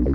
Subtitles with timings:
[0.00, 0.08] 欢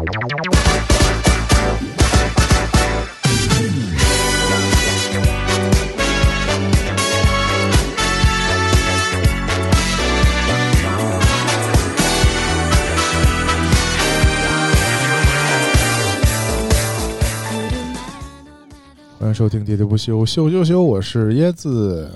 [19.30, 22.10] 迎收听《喋喋不休》，休休休，我是椰子，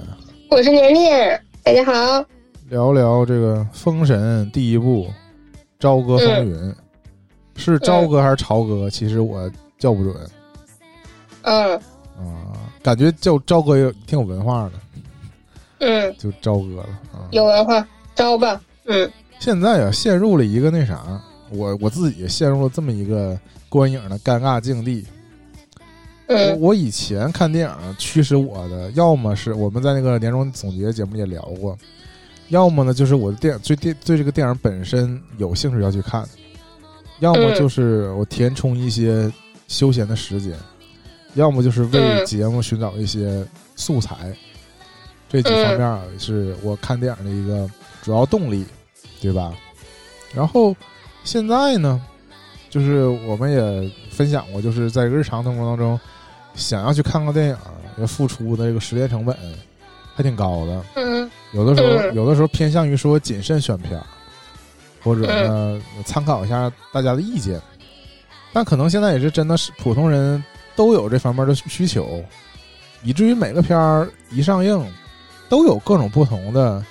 [0.50, 2.26] 我是年年，大家好。
[2.70, 5.06] 聊聊这个《封神》第一部
[5.80, 6.56] 《朝歌风云》，
[7.60, 8.90] 是朝哥还是朝哥？
[8.90, 10.16] 其实我叫不准。
[11.42, 11.76] 嗯。
[12.18, 14.72] 啊，感觉叫朝哥有挺有文化的。
[15.80, 16.16] 嗯。
[16.18, 17.28] 就朝哥了啊。
[17.32, 17.86] 有文化，
[18.16, 18.60] 朝吧。
[18.86, 19.12] 嗯。
[19.40, 23.38] 现在啊，陷入了一个那啥，我我自己陷入了这么一个
[23.70, 25.06] 观影的尴尬境地。
[26.28, 31.76] 我我以前看电影驱使我的，要么是我们在那个年终总结节目也聊过，
[32.50, 36.24] 要么呢就是我的电影对电对这个电影本身有兴趣要去看，
[37.20, 39.32] 要么就是我填充一些
[39.68, 40.54] 休闲的时间，
[41.36, 44.16] 要么就是为节目寻找一些素材，
[45.30, 47.70] 这几方面是我看电影的一个
[48.02, 48.66] 主要动力，
[49.22, 49.54] 对吧？
[50.34, 50.76] 然后
[51.24, 52.02] 现在呢，
[52.70, 56.00] 就是我们也分享过，就是在日常生活当中。
[56.56, 57.58] 想要去看个电影，
[58.00, 59.38] 要付出的这个时间成本
[60.14, 60.84] 还挺高的。
[60.96, 64.02] 嗯，有的时候，有的时候偏向于说谨慎选片，
[65.10, 67.60] 或者呢参考一下大家的意见。
[68.54, 70.44] 但可能现在也是真的是普通人
[70.76, 72.24] 都有这方面的需求，
[73.04, 74.86] 以至于每个片儿一上映，
[75.50, 76.86] 都有各种不同的，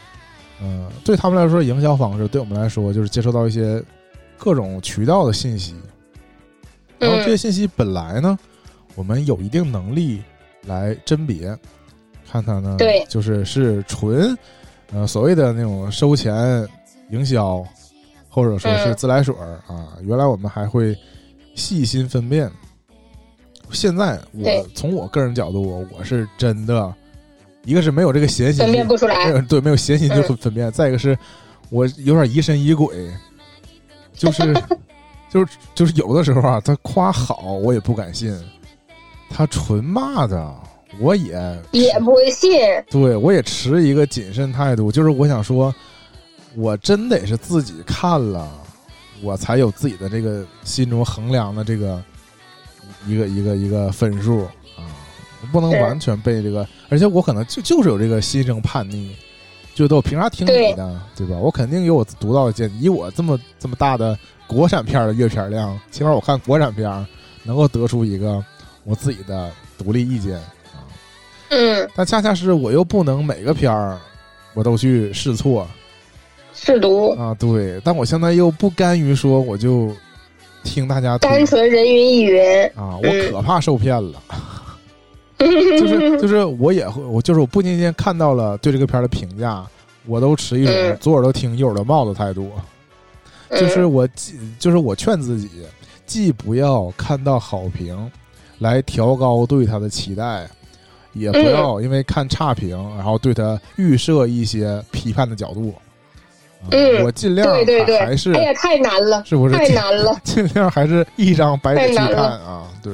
[0.60, 3.82] 嗯，对他们来说营销方式，对我们来说就是接收到一些
[4.36, 5.76] 各种渠道的信息。
[6.98, 8.38] 然后这些信息本来呢。
[8.94, 10.20] 我们有一定能力
[10.66, 11.56] 来甄别，
[12.28, 14.36] 看它呢，对，就是是纯，
[14.92, 16.66] 呃，所谓的那种收钱
[17.10, 17.64] 营销，
[18.38, 19.88] 或者说是自来水儿啊。
[20.02, 20.96] 原来我们还会
[21.54, 22.50] 细心分辨，
[23.72, 26.94] 现在我从我个人角度，我是真的，
[27.64, 31.18] 一个是没有这个闲心，分辨不出来，对，没有闲心就分辨；再一个是
[31.70, 33.10] 我有点疑神疑鬼，
[34.14, 34.54] 就是，
[35.28, 38.32] 就是，就是有的时候啊，他夸好，我也不敢信。
[39.30, 40.54] 他纯骂的，
[41.00, 42.50] 我也也不会信。
[42.88, 45.74] 对，我也持一个谨慎态度，就是我想说，
[46.54, 48.50] 我真得是自己看了，
[49.22, 52.02] 我才有自己的这个心中衡量的这个
[53.06, 54.44] 一个一个一个分数
[54.76, 54.82] 啊，
[55.52, 59.14] 不能完全被这个，而且我可能就就是有这个心生叛逆，
[59.74, 61.36] 觉得我凭啥听你的，对吧？
[61.36, 67.06] 我肯定有我独到的见解以我这么这么大的国产片的阅片量，起码我看国产片
[67.44, 68.44] 能够得出一个。
[68.84, 70.80] 我自己的独立意见啊，
[71.50, 73.98] 嗯，但恰恰是我又不能每个片儿
[74.54, 75.68] 我都去试错、
[76.60, 79.94] 试读啊，对，但我现在又不甘于说我就
[80.64, 82.42] 听大家单纯人云亦云
[82.74, 84.22] 啊，我可怕受骗了，
[85.38, 89.64] 就是就是我也会，我就是我不仅仅看到了对这个片儿的评价，
[90.06, 92.50] 我都持一种左耳朵听右耳朵冒的态度，
[93.50, 95.48] 就是我既就是我劝自己，
[96.06, 98.10] 既不要看到好评。
[98.58, 100.44] 来调高对他的期待，
[101.12, 105.72] 也不要因为看差评，然后对他预设一些批判的角度。
[106.70, 110.14] 嗯，我尽量对对对，还是哎呀，太难了，是不是太难了？
[110.24, 112.66] 尽 量还是一张白纸去看啊！
[112.82, 112.92] 对，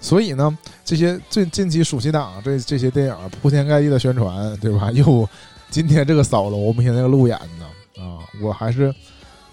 [0.00, 4.90] 所以呢，这些最近期暑期档这这些电影铺天盖地的宣传，对吧？
[4.94, 5.28] 又
[5.70, 8.18] 今天这个扫楼，我们现在路演呢啊！
[8.42, 8.94] 我还是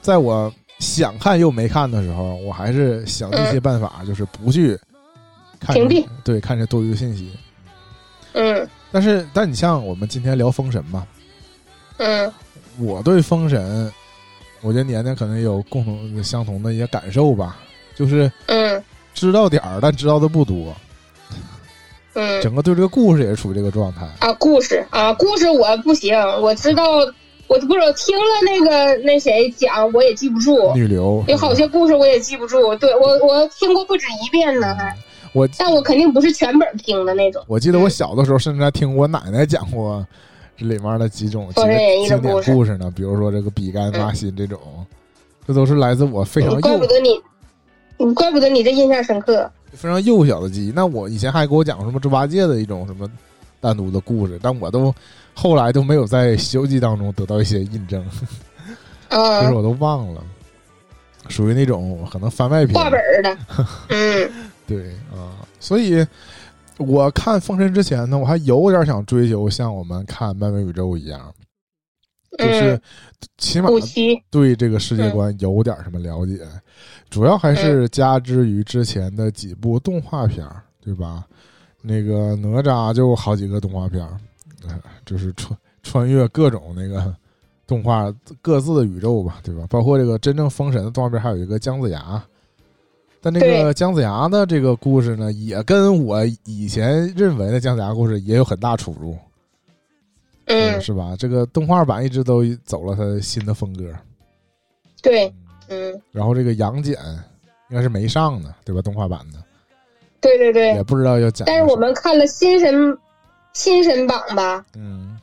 [0.01, 4.79] 在我想看又没看的时候，我还是想一些办法，就是不去。
[5.73, 7.31] 屏蔽对，看这多余的信息。
[8.33, 11.07] 嗯，但是，但你像我们今天聊封神嘛，
[11.97, 12.31] 嗯，
[12.79, 13.91] 我对封神，
[14.61, 17.57] 我觉得年年可能有共同相同的一些感受吧，
[17.95, 20.75] 就是嗯，知道点儿，但知道的不多。
[22.13, 26.83] 嗯，整个对这个故事也是处于这个状态啊，故事啊，故事我不行，我知道，
[27.47, 30.73] 我不是听了那个那谁讲，我也记不住。
[30.73, 34.95] 女流有好些故事我也记不住，对我我听过不止一遍呢，还。
[35.33, 37.43] 我，但我肯定不是全本听的那种。
[37.45, 40.07] 我记得我小的时候，甚至还听我奶奶讲过
[40.57, 42.77] 这里面的几种经典故事。
[42.77, 44.59] 呢，比如说这个比干挖心这种，
[45.47, 47.19] 这都是来自我非常怪不得你，
[47.97, 50.71] 你怪不得你这印象深刻，非常幼小的记忆。
[50.73, 53.09] 那我以前还给我讲什么猪八戒的一种什么
[53.59, 54.93] 单独的故事，但我都
[55.33, 58.03] 后来都没有在《西游记》当中得到一些印证，
[59.09, 60.23] 就是我都忘了，
[61.27, 62.75] 属于那种可能番外篇。
[62.75, 63.37] 画本的，
[63.89, 64.31] 嗯。
[64.67, 66.03] 对啊，所以
[66.77, 71.33] 我看《封神》之前呢，我还有点想追求像我们看漫威宇宙一样，
[72.37, 72.81] 就是
[73.37, 73.69] 起码，
[74.29, 76.39] 对这个世界观有点什么了解，
[77.09, 81.25] 主要还是加之于之前的几部动画片儿，对吧？
[81.81, 84.17] 那个哪吒就好几个动画片儿，
[84.67, 87.15] 呃就是穿穿越各种那个
[87.65, 89.65] 动画各自的宇宙吧，对吧？
[89.69, 92.21] 包括这个真正封神的动画片，还有一个姜子牙。
[93.25, 99.17] 但那个姜子牙的这个故事呢，也跟我以前认为的姜子牙故事也有很大出入。
[100.45, 101.15] 嗯，是吧？
[101.17, 103.91] 这个动画版一直都走了它新的风格，
[105.01, 105.33] 对，
[105.69, 106.95] 嗯，然后这个杨戬
[107.71, 108.79] 应该是没上呢，对吧？
[108.79, 109.39] 动画版的
[110.21, 110.83] 对对对也。
[110.83, 111.47] 不知道要讲。
[111.47, 112.95] 但是我们看了新神
[113.53, 115.19] 新神榜吧，嗯，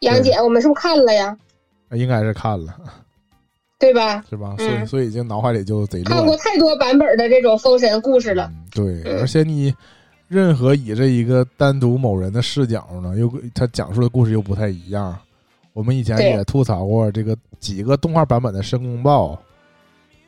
[0.00, 1.36] 杨戬，我们是不是看了呀？
[1.90, 2.74] 应该是看了，
[3.78, 4.24] 对吧？
[4.28, 4.56] 是吧？
[4.58, 8.50] 嗯所以所以已经脑海里就贼乱看过太多版本的这种封神故事了。
[8.52, 9.72] 嗯对，嗯而且你
[10.26, 15.16] 任何以这一个单独某人的视角呢，又他讲述的故事又不太一样。
[15.72, 19.40] 我们以前也吐槽过这个几个动画版本的申公豹，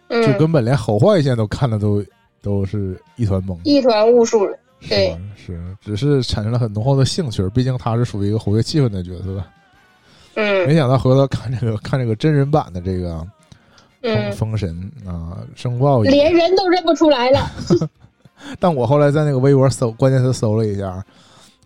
[0.09, 2.05] 嗯，就根本连好坏线都看的都
[2.41, 3.59] 都是一团懵。
[3.65, 4.49] 一团雾数。
[4.89, 9.43] 对是是，只是产生了很浓厚的兴趣，毕竟他是属于一个活跃气氛的角色。
[10.37, 13.27] 嗯没嗯想到回头看这个看这个真人版的这个
[14.03, 17.51] 封嗯，封神啊，申公豹也，连人都认不出来了。
[18.59, 21.05] 但我后来在那个微博搜关键词搜了一下，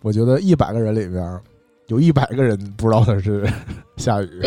[0.01, 1.39] 我觉得一百个人里边
[1.87, 3.47] 有一百个人不知道他是
[3.97, 4.41] 夏雨，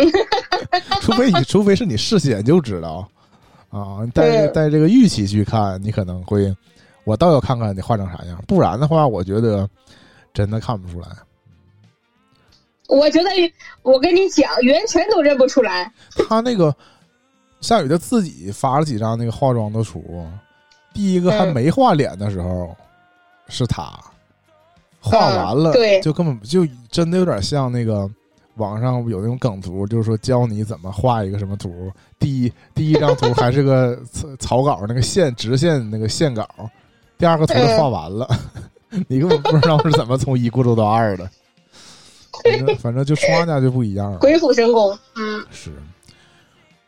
[1.01, 3.09] 除非你除非是你事先就知道
[3.71, 6.55] 啊，带嗯带这个预期去看，你可能会，
[7.05, 9.67] 我倒要看看你画成啥样，不然的话，我觉得
[10.35, 11.09] 真的看不出来。
[12.89, 13.31] 我觉得，
[13.83, 15.93] 我跟你讲，袁泉都认不出来。
[16.29, 16.75] 他那个
[17.61, 20.27] 夏雨他自己发了几张那个化妆的图，
[20.95, 22.75] 第一个还嗯没画脸的时候
[23.49, 23.93] 是他，
[25.01, 28.09] 画完了、嗯对就根本就真的有点像那个
[28.57, 36.49] 网上有那种梗图，就是说教你怎么画一个什么图，第一第一张图还是个 草草稿那个线直线那个线稿，
[37.17, 38.29] 第二个图就画完了，
[39.09, 41.29] 你根本不知道是怎么从一过渡到二的。
[42.45, 44.19] 反正反正就双家就不一样了。
[44.19, 44.97] 鬼斧神工。
[45.17, 45.73] 嗯是。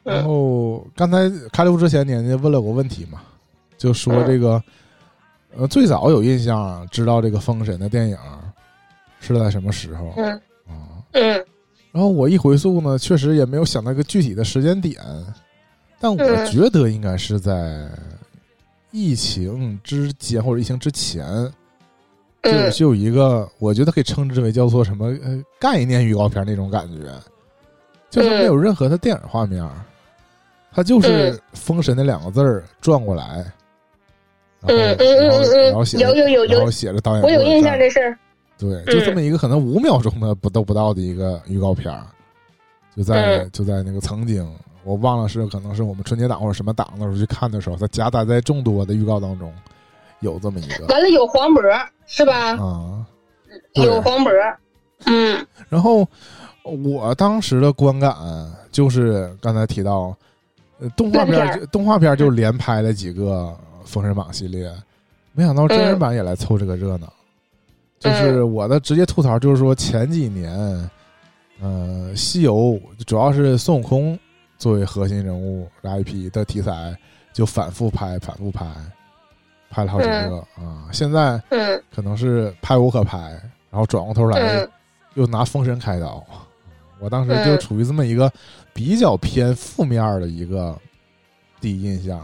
[0.05, 3.21] 嗯 然后刚才开录之前，年家问了我个问题嘛，
[3.77, 4.63] 就说这个，
[5.57, 8.17] 呃，最早有印象知道这个《封神》的电影
[9.21, 10.33] 是在什么时候嗯。
[10.67, 11.05] 啊？
[11.13, 11.45] 嗯。
[11.93, 14.97] 然后我一回溯呢，确实也没有想到一个具体的时间点，
[16.01, 16.47] 但我嗯。
[16.47, 17.91] 觉得应该是在
[18.93, 21.27] 疫情之间或者疫情之前，
[22.43, 22.71] 就嗯。
[22.71, 27.13] 就有一个，我觉得可以称之为叫做什么呃概念预告片那种感觉，
[28.09, 29.69] 就是没有任何的电影画面，
[30.73, 33.45] 它就是嗯“封神”那两个字儿转过来，
[34.63, 37.79] 嗯嗯嗯嗯嗯，然后写着有有有有然后，写着导演，我有印象。
[37.79, 38.19] 这事儿。
[38.59, 42.07] 对，就这么一个可能五秒钟的不都不到的一个预告片儿，
[42.95, 44.47] 就在嗯就在那个曾经，
[44.85, 49.53] 我忘了是可能是我们春节档或者什么档的时候去看的时候，它夹杂在众多的预告当中，
[50.21, 51.63] 有这么一个完了有黄渤
[52.07, 52.57] 是吧？
[52.57, 53.07] 啊。
[53.73, 54.31] 有黄渤。
[55.07, 56.07] 嗯然后
[56.63, 58.15] 我当时的观感
[58.71, 60.17] 就是刚才提到，呃，
[60.97, 63.57] 动画片烂片儿动画片儿就连拍了几个
[63.87, 64.73] 《封神榜》系列，
[65.33, 67.13] 没想到真人版也来凑这个热闹。
[67.99, 70.91] 就是我的直接吐槽就是说前几年，
[71.61, 74.19] 呃，西游主要是孙悟空
[74.57, 76.97] 作为核心人物的 IP 的题材，
[77.33, 78.67] 就反复拍，反复拍，
[79.69, 80.89] 拍了好几个啊。
[80.93, 83.19] 现在嗯可能是拍无可拍，
[83.71, 84.71] 然后转过头来嗯
[85.15, 86.25] 又拿封神开刀。
[87.01, 88.31] 我当时就处于这么一个
[88.81, 90.75] 比较偏负面的一个
[91.61, 92.19] 第一印象，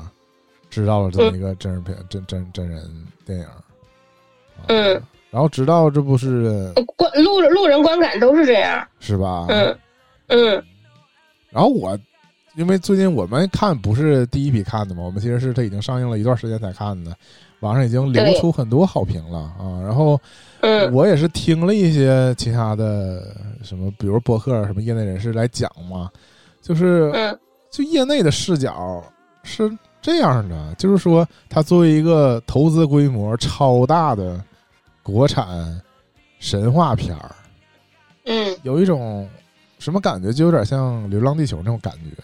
[0.70, 2.82] 知道了这么一个真人片、真真真人
[3.26, 3.44] 电影。
[3.44, 3.62] 啊
[4.68, 8.82] 嗯，然后直到这不是观路路人观感都是这样。
[9.00, 9.44] 是吧？
[9.50, 9.78] 嗯
[10.28, 10.64] 嗯
[11.50, 11.98] 然后我
[12.54, 17.14] 因为最近我们看不是第一批看的嘛，我们其实是它已经上映了一段时间才看的，
[17.60, 19.78] 网上已经流出很多好评了啊。
[19.82, 20.18] 然后
[20.60, 26.10] 嗯我也是听了一些其他的什么，比如博客什么业内人士来讲嘛，
[26.66, 27.38] 就是嗯。
[27.68, 29.02] 就业内的视角
[29.42, 29.70] 是
[30.00, 34.42] 这样的，就是说它作为一个投资规模超大的
[35.02, 35.78] 国产
[36.38, 37.34] 神话片儿，
[38.24, 39.28] 嗯，有一种
[39.78, 42.22] 什么感觉，就有点像《流浪地球》那种感觉，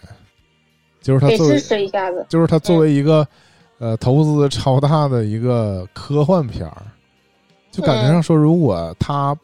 [1.01, 2.25] 就是它作为一下子。
[2.29, 3.27] 就是它作为一个、
[3.77, 6.83] 呃投资超大的一个科幻片儿，
[7.69, 9.37] 就感觉上说，如果它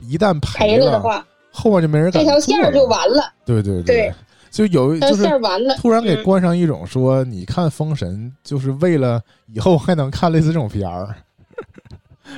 [0.00, 1.24] 一旦赔了，了的话，
[1.58, 2.84] 后面就没人敢这条线就。
[2.84, 4.14] 完了，对对对，
[4.50, 5.74] 就有就是线完了。
[5.76, 11.14] 突然给嗯冠上一种说，你看《封神》就是为了以后还能看类似这种片儿。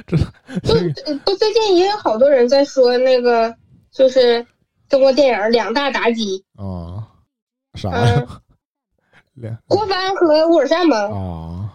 [0.06, 0.24] 这就
[1.04, 3.54] 呃不最近也有好多人在说那个，
[3.92, 4.44] 就是
[4.88, 7.06] 中国电影两大妲己啊，
[7.74, 8.26] 啥呀？
[9.34, 11.72] 两郭帆和乌尔善吗，啊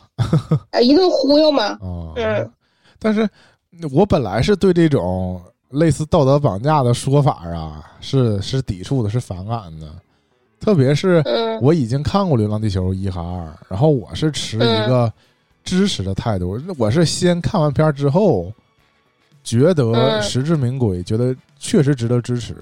[0.71, 1.63] 呃，一顿忽悠嘛。
[1.65, 2.13] 啊！
[2.15, 2.51] 嗯
[2.99, 3.27] 但是
[3.91, 9.87] 我本来是对这种类似道德绑架的说法啊，是是抵触的，是反感的。
[10.59, 15.11] 特别是嗯我已经看过《流浪地球》一和二，然后我是持一个
[15.63, 16.59] 支持的态度。
[16.77, 18.51] 我是先看完片儿之后，
[19.43, 22.55] 觉得嗯实至名归，觉得确实值得支持。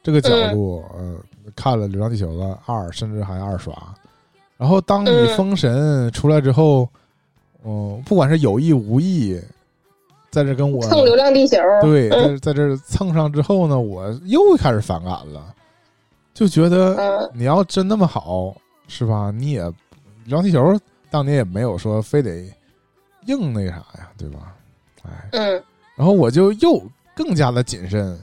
[0.00, 1.16] 这个角度，呃，
[1.56, 3.74] 看了《流浪地球》的二，甚至还二刷。
[4.56, 6.88] 然后当你嗯《封神》出来之后，
[7.64, 9.40] 嗯、不管是有意无意，
[10.30, 11.56] 在这跟我蹭《流浪地球》。
[11.82, 12.38] 对，嗯。
[12.38, 15.54] 在在这蹭上之后呢，我又开始反感了，
[16.34, 17.30] 就觉得嗯。
[17.34, 18.54] 你要真那么好，
[18.86, 19.30] 是吧？
[19.30, 19.62] 你也
[20.24, 20.60] 《流浪地球》
[21.10, 22.44] 当年也没有说非得
[23.26, 24.54] 硬那啥呀，对吧？
[25.04, 25.62] 哎，嗯。
[25.96, 26.80] 然后我就又
[27.14, 28.16] 更加的谨慎，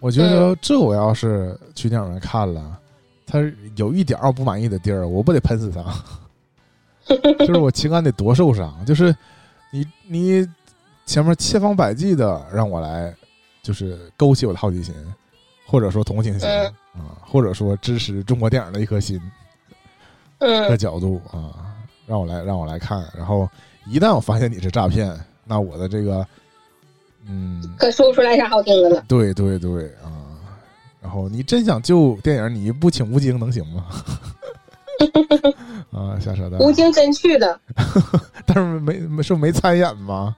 [0.00, 2.78] 我觉得这我要是去电影院看了，
[3.26, 3.38] 他
[3.76, 9.14] 有一点儿我不满意的地儿，我不得喷死他， 就是我情感得多受伤，就是
[9.70, 10.48] 你你
[11.06, 13.14] 前面千方百计的让我来，
[13.62, 14.94] 就是勾起我的好奇心，
[15.66, 19.20] 或者说同情心嗯啊，或者说支持中国电影的一颗心
[20.38, 21.74] 的嗯角度啊，
[22.06, 23.48] 让我来让我来看，然后
[23.86, 26.26] 一旦我发现你是诈骗，那我的这个
[27.26, 27.62] 嗯。
[27.78, 29.04] 可说不出来啥好听的了。
[29.08, 30.10] 对对对啊！
[31.02, 33.86] 然后你真想救电影，你不请吴京能行吗？
[35.92, 36.58] 啊，瞎扯淡。
[36.60, 37.60] 吴京真去了，
[38.46, 40.34] 但是没没是没参演吗？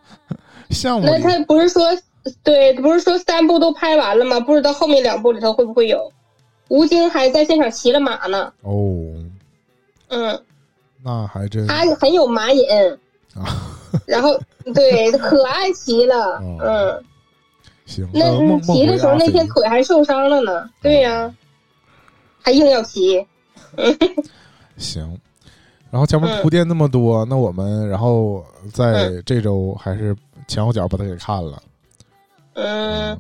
[0.70, 1.82] 项目那他不是说
[2.42, 4.40] 对，不是说三部都拍完了吗？
[4.40, 6.12] 不知道后面两部里头会不会有。
[6.68, 9.14] 吴京还在现场骑了马呢，哦，
[10.08, 10.42] 嗯，
[11.04, 12.64] 那还真他很有马瘾，
[13.36, 14.36] 啊，然后
[14.74, 17.04] 对可爱骑了，哦嗯，
[17.86, 18.08] 行。
[18.12, 21.32] 那骑的时候那天腿还受伤了呢，对呀、
[22.42, 23.24] 还硬要骑，
[24.76, 25.18] 行。
[25.88, 30.14] 然后前面嗯铺垫那么多，那我们然后在嗯这周还是
[30.46, 31.62] 前后脚把它给看了。
[32.54, 33.18] 嗯，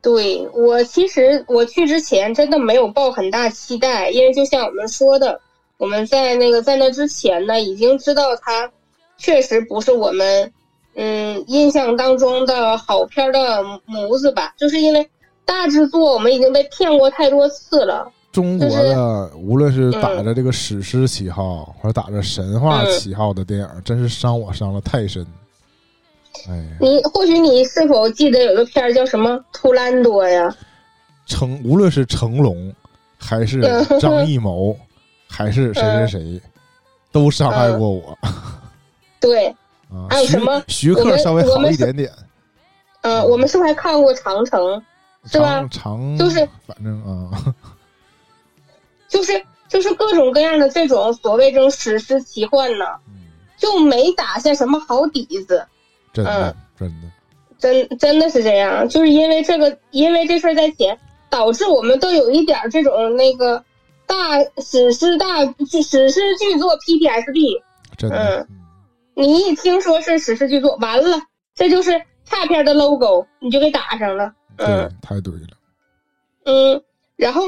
[0.00, 5.40] 对我其实我去之前真的没有抱很大期待，因为就像我们说的，
[5.78, 8.70] 我们在那个在那之前呢，已经知道它
[9.16, 10.52] 确实不是我们
[10.96, 15.08] 嗯印象当中的好片儿的模子吧，就是因为
[15.44, 18.10] 大制作我们已经被骗过太多次了。
[18.32, 25.24] 中国的无论是打嗯着这个史诗旗号，或者打着神话嗯旗号的电影，真是伤我伤了太深。
[26.48, 30.54] 哎，你或许你是否记得有个片儿叫什么《图兰多》呀？
[31.26, 32.74] 成无论是成龙，
[33.18, 34.00] 还是嗯。
[34.00, 34.76] 张艺谋，
[35.28, 36.42] 还是谁谁谁，
[37.12, 38.18] 都伤害过我。
[39.20, 39.46] 对，
[39.90, 40.08] 啊。
[40.10, 42.10] 还有什么徐克稍微好一点点，
[43.02, 44.60] 嗯、我们是不是还看过《长城》？
[45.30, 45.60] 是吧？
[45.70, 47.54] 长长就是反正啊，
[49.08, 53.20] 就是就是各种各样的这种所谓这种史诗奇幻呢，嗯。
[53.56, 55.64] 就没打下什么好底子，
[56.12, 56.90] 真的嗯。
[57.58, 60.98] 真的，真真的是这样，就是因为这个，因为这事儿在前，
[61.30, 63.64] 导致我们都有一点儿这种那个
[64.06, 67.62] 大史诗大剧史诗巨作 PTSD，
[67.96, 68.58] 真的，嗯。
[69.14, 71.20] 你一听说是史诗巨作，完了，
[71.54, 75.48] 这就是差片的 logo，你就给打上了，对嗯，太对了，
[76.44, 76.82] 嗯，
[77.14, 77.42] 然后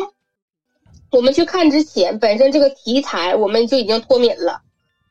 [1.10, 4.60] 我们去看之前，本身这个题材我们就已经脱敏了。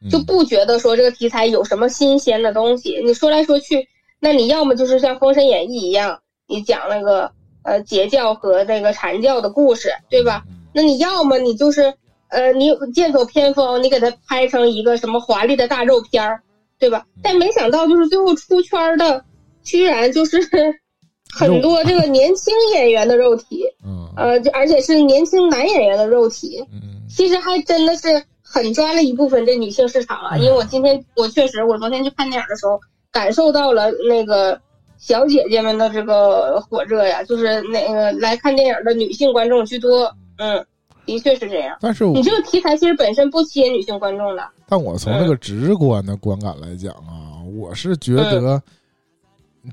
[0.03, 3.01] 嗯就不觉得说这个题材有什么新鲜的东西。
[3.05, 3.87] 你说来说去，
[4.19, 7.31] 那你要么就是像《封神演义》一样，你讲那个
[7.63, 10.43] 呃截教和那个禅教的故事，对吧？？
[10.49, 11.93] 嗯那你要么你就是
[12.29, 16.41] 呃你剑走偏锋，你给它拍成一个什么华丽的大肉片儿，
[16.79, 17.05] 对吧？
[17.21, 19.23] 但没想到就是最后出圈儿的，
[19.63, 20.39] 居然就是
[21.31, 30.37] 很多这个年轻演员的肉体，嗯呃，就而且是年轻男演员的肉体，嗯其实还真的是很抓了一部分这女性市场啊。
[30.37, 32.79] 因为我今天我确实，我昨天去看电影的时候，
[33.11, 34.59] 感受到了那个
[34.97, 40.15] 小姐姐们的这个火热呀，就是那个来看电影的女性观众居多。
[40.37, 40.63] 嗯，
[41.05, 41.75] 的确是这样。
[41.81, 44.47] 但是我你这个题材其实本身不吸引女性观众的。
[44.67, 48.61] 但我从这个直观的观感来讲啊，我是觉得，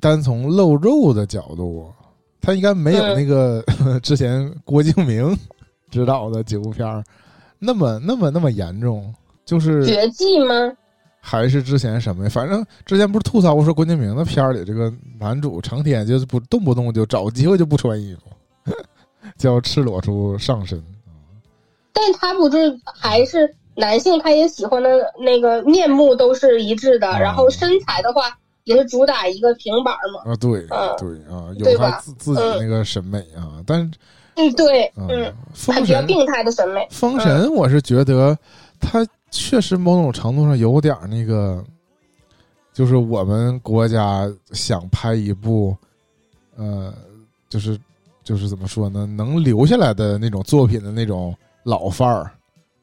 [0.00, 1.90] 单从露肉的角度，
[2.40, 3.64] 他应该没有嗯那个、
[4.02, 5.34] 之前郭敬明
[5.90, 7.02] 指导的几部片儿
[7.60, 9.14] 那么那么那么严重，
[9.44, 10.54] 就是绝技吗？
[11.22, 12.30] 还是之前什么呀？
[12.30, 18.72] 反正之前不是吐槽过说郭敬明的片儿里这个男主成天就是不动不动就找机会就不穿衣服，
[19.36, 20.82] 叫赤裸出上身。
[21.92, 24.88] 但他不是还是男性，他也喜欢的
[25.18, 30.32] 那个面目都是一致的，哦然后身材的话也是主打一个平板嘛。
[30.32, 33.90] 啊，对嗯对啊，有他自自己那个审美啊，但是
[34.48, 36.86] 嗯，对，嗯嗯，，封神病态的审美。
[36.90, 38.36] 封神，我是觉得
[38.78, 41.62] 他确实某种程度上有点那个，
[42.72, 45.76] 就是我们国家想拍一部，
[46.56, 46.92] 呃，
[47.48, 47.78] 就是
[48.22, 52.30] 就是怎么说呢，能留下来的那种作品的那种老范儿，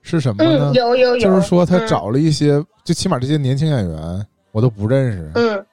[0.02, 0.72] 是什么呢？
[0.72, 0.74] 嗯，？
[0.74, 1.88] 有有有，就是说他嗯。
[1.88, 5.66] 找了一些，就起码这些年轻演员我都不认识，嗯，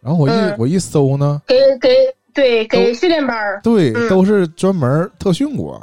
[0.00, 0.56] 然后我一嗯。
[0.58, 1.88] 我一搜呢，给给
[2.34, 4.08] 对给训练班儿，对，嗯。
[4.08, 5.80] 都是专门特训过，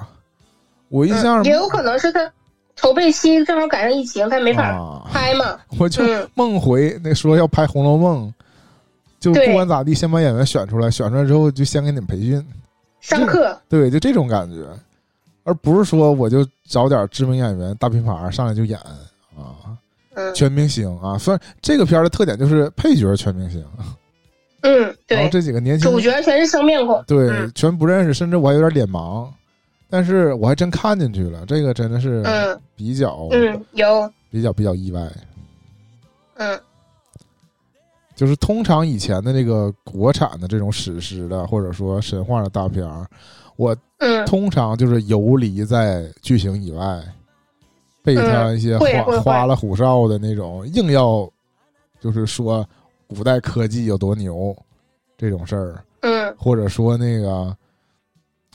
[0.90, 2.32] 我印象嗯也有可能是他
[2.76, 5.58] 筹备期正好赶上疫情，他没法啊，拍嘛。
[5.80, 6.30] 我就嗯。
[6.36, 8.28] 梦回那说要拍《红楼梦》，
[9.20, 12.46] 就不管咋地，先把演员选出来，选出来之后就先给你们培训，
[13.02, 14.66] 上课，对，就这种感觉，
[15.44, 18.78] 而不是说我就找点知名演员大品牌上来就演
[19.36, 19.74] 啊，
[20.16, 20.34] 嗯。
[20.34, 21.18] 全明星啊。
[21.18, 23.64] 虽然这个片儿的特点就是配角全明星，
[24.62, 27.04] 嗯，然后对，这几个年轻主角全是生面孔。
[27.08, 27.52] 对嗯。
[27.54, 29.28] 全不认识，甚至我还有点脸盲，
[29.90, 32.60] 但是我还真看进去了，这个真的是嗯。
[32.76, 35.10] 比较嗯，有，比较比较意外。
[36.36, 36.60] 嗯。
[38.16, 43.06] 就是通常以前的那个国产的这种史诗的或者说神话的大片儿，
[43.58, 44.26] 我嗯。
[44.26, 47.00] 通常就是游离在剧情以外，
[48.04, 51.30] 被他一些花花里胡哨的那种硬要，
[52.00, 52.68] 就是说
[53.08, 54.56] 古代科技有多牛
[55.18, 56.36] 这种事儿，嗯。
[56.38, 57.56] 或者说那个，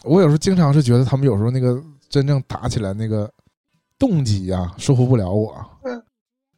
[0.05, 3.31] 我有时候经常是觉得他们有时候那个真正打起来那个
[3.99, 5.55] 动机啊，说服不了我。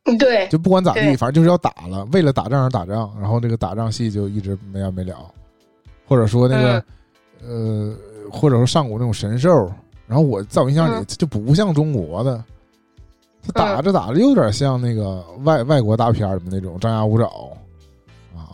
[0.04, 5.16] 嗯，对，就不管咋地，反正就是要打了，为了打仗而打仗，然后这个打仗戏就一直没完没了，
[6.06, 6.84] 或者说那个、
[7.42, 9.72] 嗯呃，或者说上古那种神兽，
[10.06, 11.06] 然后我在我印象里嗯。
[11.16, 12.44] 就不像中国的，
[13.42, 17.56] 他打着打着有点像那个外外国大片里面那种张牙舞爪啊，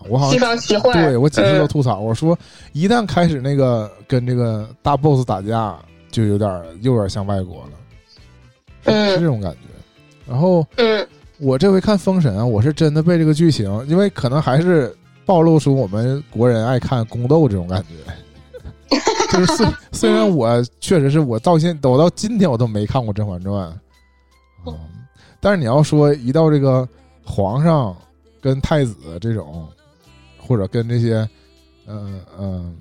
[0.09, 2.39] 我好西像方奇幻，对我几次都嗯吐槽，我说
[2.73, 5.77] 一旦开始那个跟这个大 boss 打架，
[6.11, 6.51] 就有点
[6.83, 7.71] 又有点像外国了，
[8.85, 9.59] 是嗯这种感觉，
[10.27, 10.67] 然后。
[10.77, 11.07] 嗯
[11.43, 18.99] 我这回看《封神》啊，我是真的被这个剧情，因为可能还是暴露出我们国人爱看宫斗这种感觉。
[19.33, 23.69] 就是虽虽然我确实是我到现我到今天我都没看过《甄嬛传》，
[24.67, 24.79] 嗯，
[25.41, 26.87] 但是你要说一到这个
[27.25, 27.97] 皇上
[28.43, 29.67] 跟太子这种，
[30.51, 31.29] 或者跟这些
[31.87, 32.77] 嗯嗯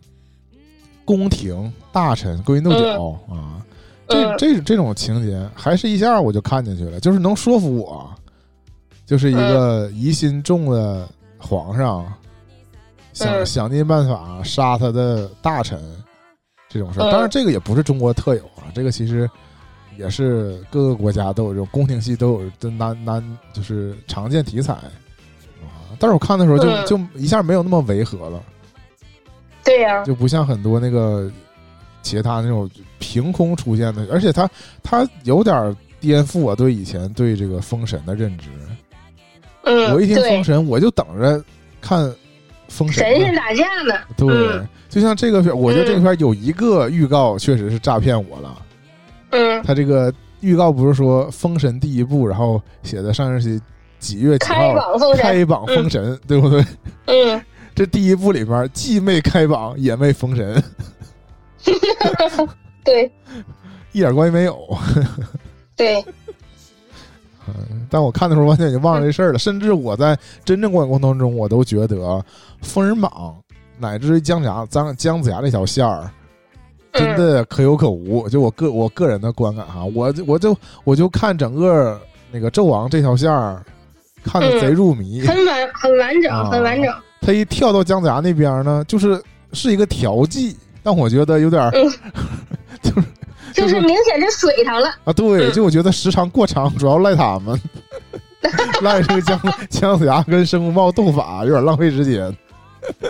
[1.05, 3.63] 宫廷大臣勾心斗角啊，
[4.07, 8.11] 这嗯这这种情节，还是一下我就看进去了，就是能说服我，
[9.05, 12.11] 就是一个疑心重的皇上，
[13.13, 15.79] 想嗯想尽办法杀他的大臣
[16.69, 19.29] 这种事当然，这个也不是中国特有啊，这个其实
[19.95, 24.91] 也是各个国家都有这种宫廷戏都有的难难就是常见题材啊。
[25.99, 28.41] 但是我看的时候就嗯就一下没有那么违和了。
[29.63, 31.29] 对呀，就不像很多那个
[32.01, 34.49] 其他那种凭空出现的，而且他
[34.81, 38.47] 他有点颠覆我对以前对这个封神的认知。
[39.63, 41.43] 嗯，我一听封神，我就等着
[41.81, 42.11] 看
[42.69, 43.09] 封神呢。
[43.11, 48.61] 神仙打架呢，对，嗯就像这个片，我觉得这个片有一个预告确实是诈骗我了。
[49.31, 53.61] 嗯，他这个预告不是说封神第一部，然后写的上是
[53.99, 56.65] 几月几开号榜封神，开榜封神，对不对？
[57.05, 57.41] 嗯，
[57.75, 60.61] 这第一部里面既没开榜，也没封神，
[62.83, 63.11] 对
[63.91, 64.57] 一点关系没有。
[65.75, 66.03] 对，
[67.47, 69.39] 嗯，但我看的时候完全已经忘了这事儿了。
[69.39, 72.23] 甚至我在真正观影过程中，我都觉得
[72.61, 73.35] 封神榜
[73.77, 76.09] 乃至于姜牙姜姜子牙这条线儿，
[76.93, 78.27] 真嗯的可有可无。
[78.27, 81.99] 就我个我个人的观感哈，我就我就我就看整个
[82.31, 83.63] 那个纣王这条线儿，
[84.23, 85.21] 看的贼入迷。
[85.21, 89.21] 很完很完整，啊很完整，他一跳到姜子牙那边呢，就是
[89.53, 91.69] 是一个调剂，但我觉得有点
[92.81, 93.07] 就是
[93.53, 95.51] 就是明显是水上了，啊，对，嗯。
[95.51, 97.59] 就我觉得时长过长，主要赖他们，
[98.81, 102.33] 赖这个姜姜子牙跟申公豹斗法，有点浪费时间。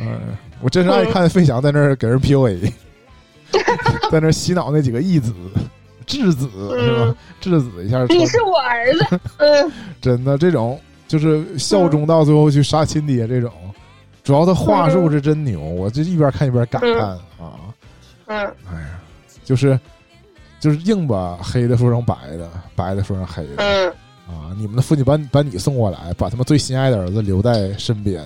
[0.00, 2.72] 嗯，我真是爱看费翔在那儿给人 PUA，
[4.10, 5.32] 在那儿洗脑那几个义子、
[6.08, 6.48] 质子
[6.80, 7.16] 是吧嗯？
[7.40, 13.52] 质子一下，你是我儿子，嗯 真的这种就是效忠到最后去杀亲爹这种，
[14.24, 17.00] 主要他话术是真牛，我就一边看一边感叹
[17.38, 17.72] 啊。
[18.26, 18.38] 嗯
[18.70, 19.00] 哎呀，
[19.44, 19.78] 就是
[20.60, 23.88] 就是硬把黑的说成白的，白的说成黑的、嗯
[24.28, 24.52] 啊！
[24.58, 28.22] 你们的父亲把把你送过来，把他们最心爱的儿子留在身边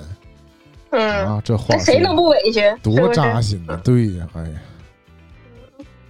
[0.90, 1.40] 嗯，啊！
[1.44, 2.60] 这话谁能不委屈？
[2.82, 3.80] 多扎心呢？
[3.84, 4.58] 对呀，哎呀，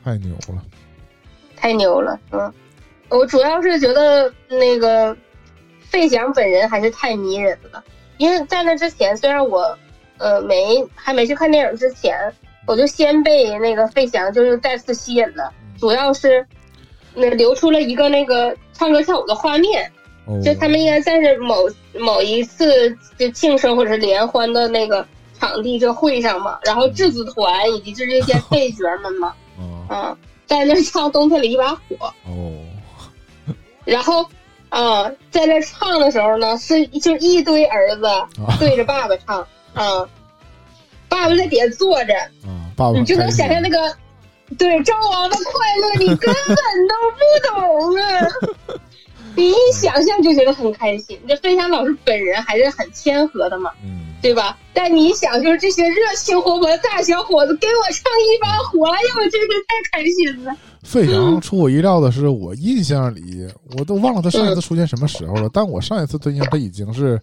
[0.02, 0.62] 太牛了！
[1.62, 2.52] 太牛了，嗯，
[3.08, 5.16] 我主要是觉得那个
[5.78, 7.80] 费翔本人还是太迷人了。
[8.18, 9.78] 因为在那之前，虽然我
[10.18, 12.18] 呃没还没去看电影之前，
[12.66, 16.44] 我就先被那个费翔就是再次吸引了，主要是
[17.14, 19.88] 那流出了一个那个唱歌跳舞的画面，
[20.42, 25.06] 就他们应该在是某某一次就庆生或者是联欢的那个
[25.38, 29.32] 场地这会上嘛，然后质子团以及这这些配角们嘛，
[29.88, 30.16] 嗯，
[30.52, 31.80] 在那唱《冬天里一把火》
[32.26, 32.52] 哦，
[33.86, 34.26] 然后。
[34.68, 38.06] 啊，在那唱的时候呢，是就一堆儿子
[38.58, 40.08] 对着爸爸唱，啊，
[41.10, 43.94] 爸爸在底下坐着，啊，爸爸，你就能想象那个，
[44.56, 46.56] 对赵王的快乐，你根本
[46.88, 47.20] 都不
[47.54, 48.80] 懂啊！
[49.36, 51.20] 你一想象就觉得很开心。
[51.28, 54.56] 这飞翔老师本人还是很谦和的嘛，嗯，对吧？
[54.72, 60.56] 但你想，就是这些热情活泼的大小伙子给我唱一把火，哎呦，我真是太开心了。
[60.82, 65.50] 费翔出我意料的是，我印象里我都忘了他上一次出现什么时候了。
[65.52, 67.20] 但我上一次对象他已经是，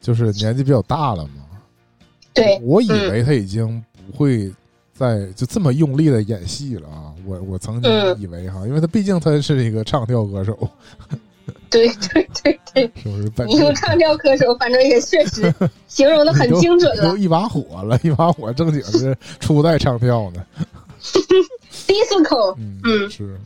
[0.00, 1.44] 就是年纪比较大了嘛。
[2.34, 4.52] 对，我以为他已经不会
[4.92, 7.14] 再就这么用力的演戏了啊！
[7.24, 10.68] 我我曾经以为哈，因为他毕竟他是一个唱跳歌手。
[11.72, 13.48] 对对对对，是不是？
[13.48, 15.52] 你用唱跳歌手，反正也确实
[15.88, 17.16] 形容的很精准了。
[17.16, 20.44] 一把火了，一把火，正经是初代唱跳呢。
[21.88, 22.54] disco，
[22.84, 23.40] 嗯，是，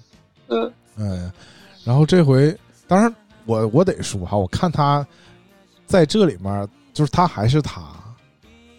[0.48, 1.32] 嗯，哎，
[1.84, 2.54] 然后这回，
[2.86, 5.06] 当然，我我得说哈，我看他
[5.86, 7.82] 在这里面，就是他还是他，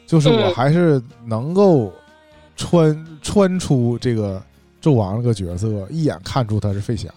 [0.06, 1.92] 就是我还是能够
[2.56, 4.42] 穿穿出这个
[4.82, 7.12] 纣王这个角色，一眼看出他是费翔，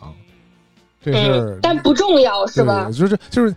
[1.02, 2.90] 这事儿，但不重要是吧？
[2.92, 3.54] 就是就是，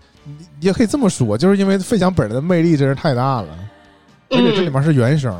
[0.60, 3.50] 也可以这么说，就是因为费翔本人的魅力真是太大了，
[4.30, 5.34] 而且这里面是原声，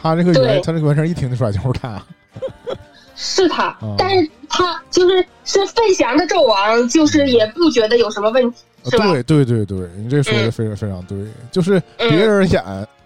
[0.00, 2.02] 他这个原他这个原声一听就出来就是他。
[3.20, 9.06] 是他， 但是他就是是费翔的纣王，就是也不觉得有什么问题，是吧？
[9.06, 11.18] 对对对对，你这说的非常非常对，
[11.50, 12.62] 就是别人演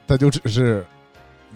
[0.07, 0.85] 他就只是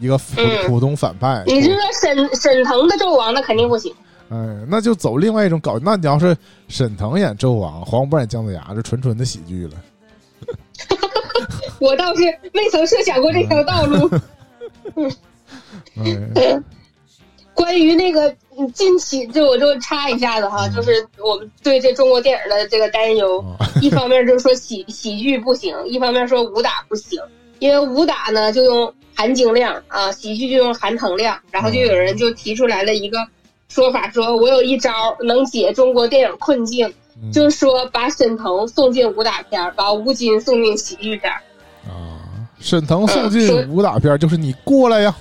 [0.00, 1.44] 一个普普通反派。
[1.46, 3.94] 你这个沈沈腾的纣王那肯定不行。
[4.28, 4.36] 哎，
[4.68, 5.78] 那就走另外一种搞。
[5.78, 6.36] 那你要是
[6.68, 9.74] 沈腾演纣王，黄渤演姜子牙，这纯纯的喜剧了。
[11.80, 12.22] 我倒是
[12.54, 14.10] 未曾设想过这条道路。
[15.96, 16.32] 嗯。
[17.54, 18.36] 关于那个
[18.74, 23.42] 近期，就我就插一下子哈，就是我们对这中国电影的这个担忧，
[23.80, 27.18] 一方面就是说喜 喜剧不行，一方面说武打不行，
[27.58, 33.26] 因为武打呢就用含金量啊，喜剧就用含腾量，然后就有人就提出来了一个
[33.68, 36.92] 说法，说我有一招能解中国电影困境，
[37.32, 41.30] 就是说把沈腾送进武打片，把吴京送进喜剧片。
[41.84, 45.14] 啊，沈腾送进武打片，就是你过来呀。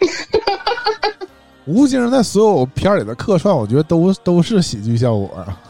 [1.66, 5.60] 吴京在所有片里的客串，我觉得都都是喜剧效果啊。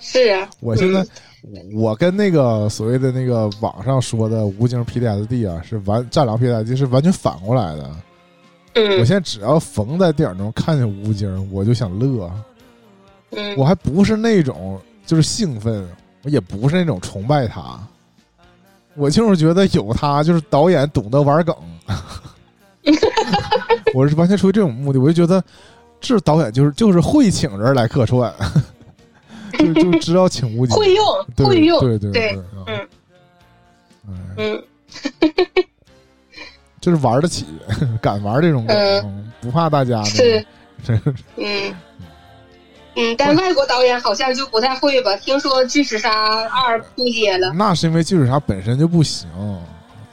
[0.00, 1.04] 是啊，我现在
[1.74, 7.90] 我跟那个所谓的那个网上说的吴京 PTSD 啊，是完战狼 PTSD 是完全反过来的。
[8.74, 12.30] 嗯，我现在只要逢在电影中看见吴京，我就想乐。
[13.30, 15.88] 嗯，我还不是那种就是兴奋，
[16.22, 17.78] 我也不是那种崇拜他，
[18.94, 21.54] 我就是觉得有他，就是导演懂得玩梗。
[23.94, 25.42] 我是完全出于这种目的，我就觉得
[26.00, 28.32] 这导演就是就是会请人来客串，
[29.58, 31.04] 就就知道请吴京，会 用
[31.36, 32.88] 会用，对对对，嗯。
[34.36, 34.62] 嗯，
[36.80, 37.46] 就是玩得起，
[38.00, 40.44] 敢玩这种梗，不怕大家 是，
[41.36, 41.74] 嗯
[42.96, 45.14] 嗯，但外国导演好像就不太会吧？
[45.16, 46.10] 听说《巨齿鲨
[46.48, 49.28] 二》扑街了，那是因为《巨齿鲨》本身就不行，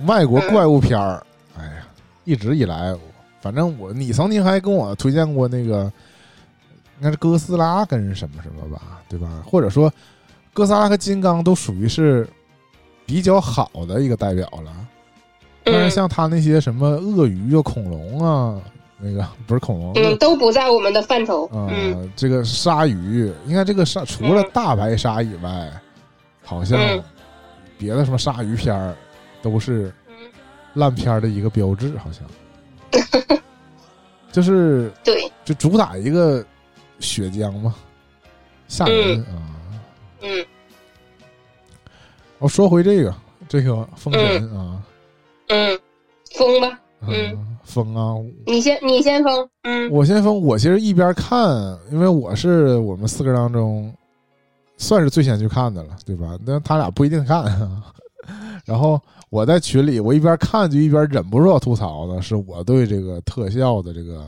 [0.05, 1.25] 外国怪物片儿，
[1.57, 1.87] 哎呀，
[2.23, 2.95] 一直以来。
[3.39, 5.91] 反正我，你曾经还跟我推荐过那个，
[6.99, 9.41] 应该是哥斯拉跟什么什么吧，对吧？
[9.45, 9.91] 或者说，
[10.53, 12.27] 哥斯拉和金刚都属于是
[13.05, 14.86] 比较好的一个代表了。
[15.71, 18.61] 但是像他那些什么鳄鱼啊、恐龙啊，
[18.97, 21.45] 那个不是恐龙，嗯，都不在我们的范畴。
[21.47, 21.69] 啊，
[22.15, 25.71] 这个鲨鱼，应该这个鲨除了大白鲨以外，
[26.43, 26.79] 好像
[27.77, 28.95] 别的什么鲨鱼片儿
[29.41, 29.93] 都是
[30.73, 32.23] 烂片儿的一个标志，好像。
[34.31, 36.45] 就是对，就主打一个
[36.99, 37.73] 血浆嘛，
[38.67, 39.41] 吓人啊！
[40.21, 40.45] 嗯，
[42.37, 43.15] 我说回这个
[43.47, 44.79] 这个封神啊，
[45.47, 45.79] 嗯，
[46.35, 48.15] 封吧，嗯，封啊！
[48.45, 50.41] 你先，你先封，嗯，我先封。
[50.41, 51.49] 我其实一边看，
[51.91, 53.93] 因为我是我们四个当中
[54.77, 56.37] 算是最先去看的了，对吧？
[56.45, 57.45] 那他俩不一定看。
[58.65, 64.27] 然后我在群里，我一边看就一边忍不住要吐槽的是我对这个特效的这个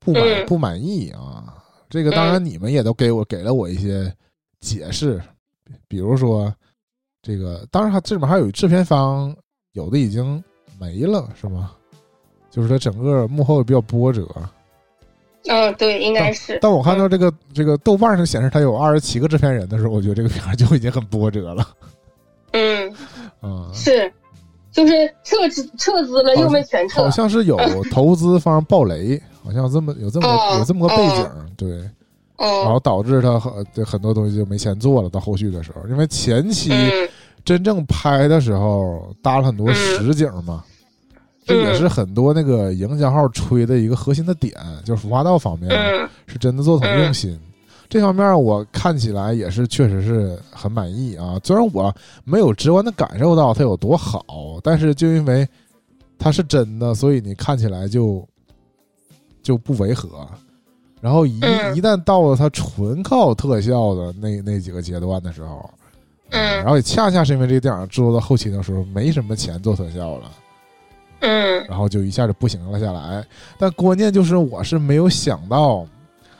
[0.00, 1.54] 不满不满意啊。
[1.88, 4.12] 这个当然你们也都给我给了我一些
[4.60, 5.22] 解释，
[5.86, 6.52] 比如说
[7.22, 9.32] 这个，当然它这里面还有制片方，
[9.72, 10.42] 有的已经
[10.78, 11.72] 没了，是吗？
[12.50, 14.28] 就是它整个幕后也比较波折。
[15.48, 16.58] 嗯，对，应该是。
[16.60, 21.66] 但我看到这个这个豆瓣上显示它有二十七个制片人的时候，我觉得这个片儿就已经很波折了。
[22.52, 22.94] 嗯，
[23.40, 24.12] 啊， 是，
[24.70, 24.92] 就是
[25.24, 27.56] 撤资撤资了又没全撤，好像是有
[27.90, 31.70] 投资方暴雷，好像这么有这么有这么个背景，对，
[32.36, 35.08] 然后导致他很很多东西就没钱做了。
[35.08, 36.70] 到后续的时候，因为前期
[37.44, 40.64] 真正拍的时候搭了很多实景嘛。
[41.44, 45.70] 这也是很多那个营销号吹的一个核心的点，就是服化道方面
[46.28, 47.36] 是真的做的很用心。
[47.88, 51.38] 这方面我看起来也是确实是很满意啊。
[51.42, 54.24] 虽然我没有直观的感受到它有多好，
[54.62, 55.46] 但是就因为
[56.16, 58.24] 它是真的，所以你看起来就
[59.42, 60.08] 就不违和。
[61.00, 65.68] 然后一一旦到了它纯靠特效的那那几个阶段的时候，
[66.32, 70.30] 嗯，然后也恰恰是因为这个电影制作到后期的时候没什么钱做特效了。
[71.24, 73.24] 嗯，然后就一下就不行了下来，
[73.56, 75.86] 但关键就是我是没有想到，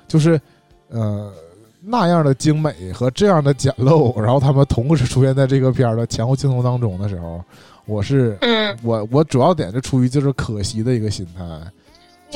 [0.08, 0.40] 就是，
[0.88, 1.32] 呃，
[1.80, 7.40] 那样的精美和这样的简陋，然后他们同时出现在这个片儿的前后镜头当中的时候，
[7.86, 11.44] 我是，嗯，我我主要点就出于就是可惜的一个心态，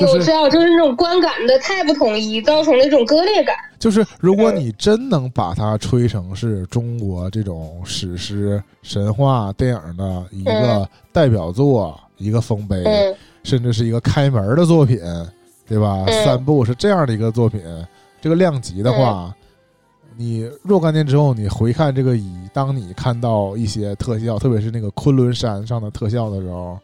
[0.05, 3.55] 我知道就是那种观感的太不统一，造成那种割裂感。
[3.79, 11.99] 就是如果你真能把它吹成是中国这种史诗神话电影的一个代表作。
[12.19, 12.83] 一个丰碑，
[13.43, 14.99] 甚至是一个开门的作品，
[15.67, 16.03] 对吧？
[16.25, 17.61] 三部是这样的一个作品，
[18.19, 19.31] 这个量级的话，
[20.17, 26.79] 你若干年之后你回看这个，以当你看到一些特效，特别是那个昆仑山上的特效的时候，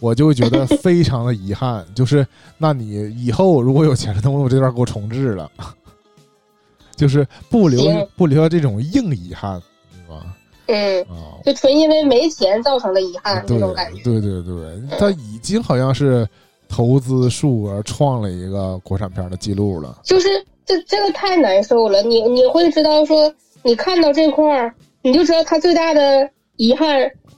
[0.00, 1.84] 我就会觉得非常的遗憾。
[1.94, 2.26] 就是
[2.58, 5.50] 那你以后如果有钱了，能不能这段给我重置了？
[6.96, 7.82] 就是不留
[8.16, 9.60] 不留下这种硬遗憾，
[9.92, 10.24] 对吧？
[10.68, 11.06] 嗯，
[11.44, 14.02] 就纯因为没钱造成的遗憾那种感觉。
[14.02, 16.26] 对对对，他已经好像是
[16.68, 20.00] 投资数额创了一个国产片的记录了。
[20.02, 20.28] 就是
[20.64, 23.32] 这这个太难受了，你你会知道说，
[23.62, 26.88] 你看到这块儿，你就知道他最大的遗憾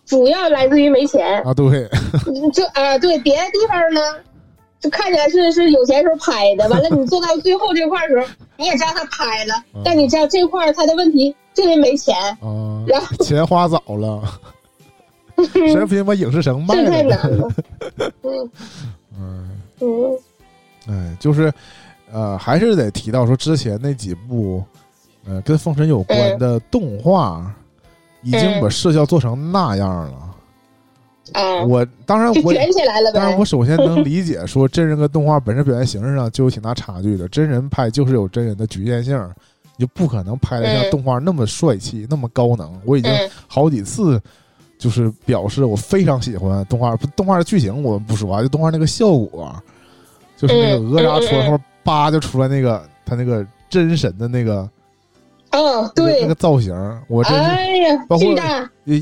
[0.08, 1.54] 主要来自于没钱啊。
[1.54, 1.88] 对，
[2.52, 4.00] 就啊对，别的地方呢，
[4.80, 11.34] 就看起来是是有钱时候拍的，完了你做到最后这块儿时候，你也知道他拍了，但你知道这块儿他的问题。
[11.54, 12.86] 特别没钱啊，
[13.18, 14.22] 钱花早了，
[15.52, 16.88] 谁不行把影视城卖了？
[16.88, 17.48] 太难了。
[18.22, 18.50] 嗯
[19.18, 20.18] 嗯嗯，
[20.88, 21.52] 哎，就是
[22.12, 24.62] 呃，还是得提到说之前那几部
[25.26, 27.52] 呃跟封神有关的动画，
[28.22, 30.12] 已经把视效做成那样了。
[31.32, 33.12] 啊，我当然我卷起来了。
[33.12, 39.18] 当然，我首先能理解说真人跟动画本身表现形式上就有挺大差距的，真人拍就是有真人的局限性。
[39.78, 42.76] 就不可能拍的像动画那么帅气、那么高能。
[42.84, 43.08] 我已经
[43.46, 44.20] 好几次
[44.76, 49.54] 就是表示我非常喜欢动画，动画的剧情我们不说啊，就动画那个效果，
[50.36, 54.68] 就是那个哪吒出来后，叭就出来那个他那个真神的那个，
[55.50, 56.74] 嗯，对，那个造型，
[57.08, 58.34] 我真是包括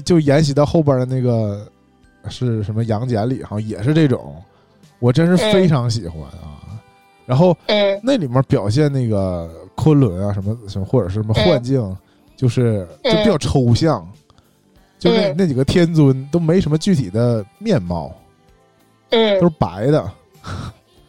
[0.04, 1.66] 就沿袭到后边的那个
[2.28, 4.34] 是什么杨戬里好像也是这种，
[4.98, 6.80] 我真是非常喜欢啊。
[7.24, 7.56] 然后
[8.02, 9.50] 那里面表现那个。
[9.78, 11.96] 昆仑啊，什么什么，或者是什么幻境，
[12.34, 14.10] 就是就比较抽象，
[14.98, 18.10] 就那那几个天尊都没什么具体的面貌，
[19.10, 20.10] 嗯，都是白的，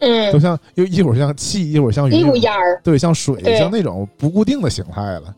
[0.00, 5.34] 嗯，都像又一会儿像气，一会儿像一股烟儿，对，像水，像那种不固定的形态了，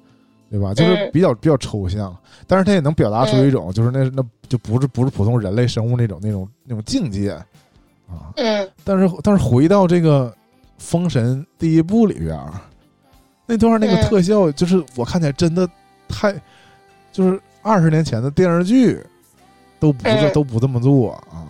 [0.50, 0.74] 对吧？
[0.74, 7.30] 就是比较比较抽象，但是它也能表达出一种，就是那那就不是不是普通人类生物那种那种那种境界
[8.08, 10.34] 啊，嗯，但是但是回到这个
[10.78, 12.38] 封神第一部里边。
[13.46, 15.68] 那段那个特效，就是我看起来真的
[16.08, 16.32] 太，
[17.10, 18.96] 就是二十年前的电视剧
[19.80, 21.49] 都不都不这么做啊。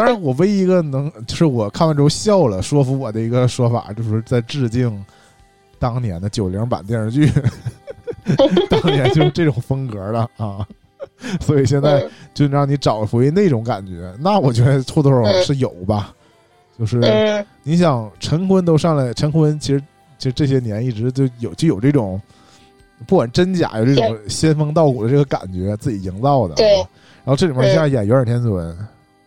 [0.00, 5.04] 当然，我唯一一个能就是我看完之后笑了，说服我的一个说法，就是在致敬
[5.78, 7.30] 当年的九零版电视剧，
[8.70, 10.66] 当年就是这种风格的啊。
[11.40, 15.10] 所以现在就让你找回那种感觉，那我觉得兔头
[15.44, 16.14] 是有吧？
[16.78, 16.98] 就是
[17.62, 19.82] 你想陈坤都上来，陈坤其实。
[20.18, 22.20] 其实这些年一直就有就有这种，
[23.06, 26.56] 不管真假，有这种仙风道骨的这个感觉，自己营造的。
[26.56, 26.76] 对。
[26.76, 28.76] 然后这里面像演元始天尊，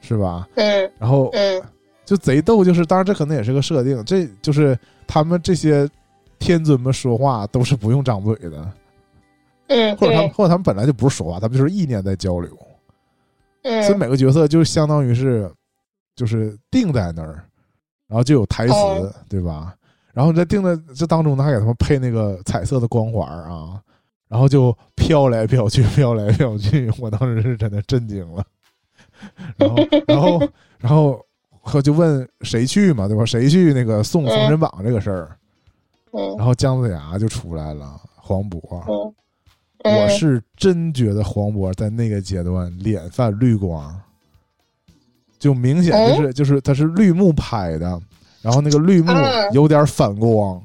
[0.03, 0.47] 是吧？
[0.53, 0.91] 嗯。
[0.99, 1.59] 然后，嗯，
[2.05, 5.89] 就贼逗，就是当然这可能也是个设定，这就是他们这些
[6.37, 8.71] 天尊们说话都是不用张嘴的。
[9.69, 9.97] 嗯。
[9.97, 12.55] 或者他们或者他们本来就不是说话，他们就是意念在交流。
[13.63, 13.81] 嗯。
[13.83, 15.49] 所以每个角色就相当于是，
[16.15, 17.43] 就是定在那儿，
[18.07, 18.73] 然后就有台词，
[19.27, 19.73] 对吧？
[20.13, 23.81] 然后你在定的这当中呢，还给他们配那个彩色的光环啊，
[24.27, 28.43] 然然后就飘来飘去，飘来飘去，我当时是真的震惊了。
[29.57, 31.25] 然后，然后，然后
[31.73, 33.25] 我就问谁去嘛，对吧？
[33.25, 35.37] 谁去那个送《封神榜》这个事儿？
[36.11, 38.59] 嗯，然后姜子牙就出来了，黄渤。
[39.83, 43.99] 嗯，我是真觉得黄渤在那个阶段脸泛绿光，
[45.37, 47.99] 就明显就是就是他是绿幕拍的，
[48.41, 49.11] 然后那个绿幕
[49.51, 50.61] 有点反光。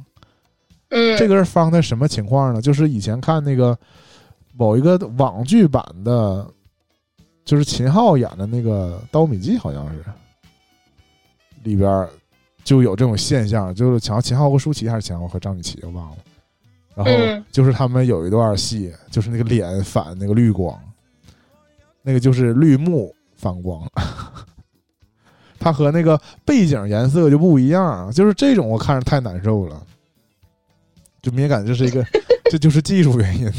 [0.91, 2.63] 嗯，这个是发生在什么情况呢？
[2.63, 3.77] 就是以前看那个
[4.55, 6.47] 某一个网剧版的，
[7.49, 10.05] 就是秦昊演的那个《盗墓笔记》，好像是
[11.63, 12.07] 里边
[12.63, 16.17] 就有这种现象，就是秦秦昊和舒淇还是秦昊和张雨绮，我忘了。
[16.95, 20.79] 然后就是他们有一段戏，就是那个脸反那个绿光，
[22.03, 23.91] 那个就是绿幕反光，
[25.59, 29.83] 它和那个背景颜色就不一样，就是这种我看着太难受了。
[31.23, 32.05] 就敏感，这是一个，
[32.53, 33.51] 这就是技术原因。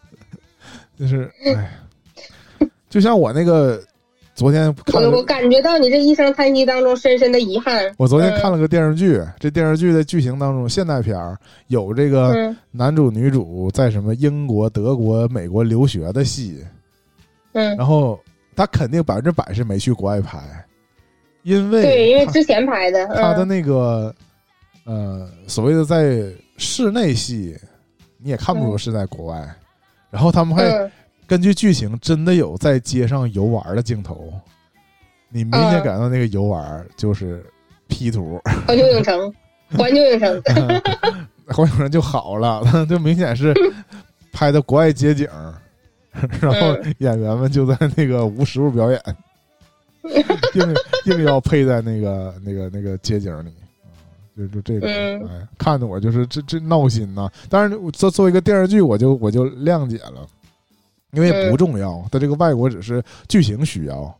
[0.98, 1.78] 就是，哎，
[2.88, 3.80] 就像我那个
[4.34, 7.92] 昨天看，了我感觉到你这一声叹息当中深深的遗憾。
[7.98, 11.36] 我昨天看了个电视剧，这电视剧的剧情当中，现代片儿
[11.68, 16.64] 有这个男主女主在什么英国、德国、美国留学的戏。
[17.52, 17.76] 嗯。
[17.76, 18.18] 然后
[18.54, 20.38] 他肯定百分之百是没去国外拍，
[21.42, 24.14] 因为对，因为之前拍的他的那个
[24.84, 26.26] 呃所谓的在。
[26.58, 27.54] 室内戏
[28.16, 29.46] 你也看不出是在国外，
[30.08, 30.90] 然后他们还
[31.26, 34.32] 根据剧情真的有在街上游玩的镜头，
[35.28, 37.44] 你明显感到那个游玩就是
[37.88, 38.40] P 图。
[38.66, 39.34] 环球影城，
[39.76, 40.42] 环球影城，
[41.48, 43.52] 环球影城就好了，就明显是
[44.32, 45.28] 拍的国外街景，
[46.40, 49.02] 然后演员们就在那个无实物表演，
[50.54, 50.74] 硬
[51.06, 53.52] 硬要配在那个那个那个街景里。
[54.36, 57.26] 就就这个，哎，看的我就是这这闹心呐。
[57.48, 60.26] 但是做作为一个电视剧，我就我就谅解了，
[61.16, 62.00] 因为不重要。
[62.12, 64.16] 他这个外国只是剧情需要，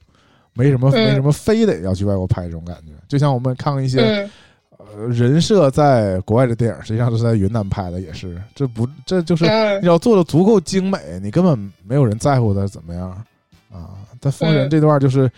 [0.54, 2.92] 没什么没什么非得要去外国拍这种感觉。
[3.06, 4.28] 就像我们看一些
[4.70, 9.44] 呃人设在国外的电影，实际上是在云南拍的，也是这不这就是
[9.82, 13.10] 要做的足够精美，你根本没有人在乎他怎么样
[13.70, 13.94] 啊。
[14.20, 15.30] 但封神这段就是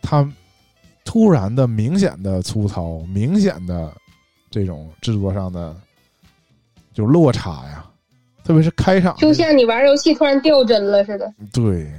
[0.00, 0.26] 他
[1.04, 3.92] 突然的明显的粗糙，明显的。
[4.54, 5.74] 这种制作上的
[6.92, 7.86] 就落差呀，
[8.44, 11.32] 特别是开场，就像你玩游戏突然掉帧了似的。
[11.52, 11.90] 对，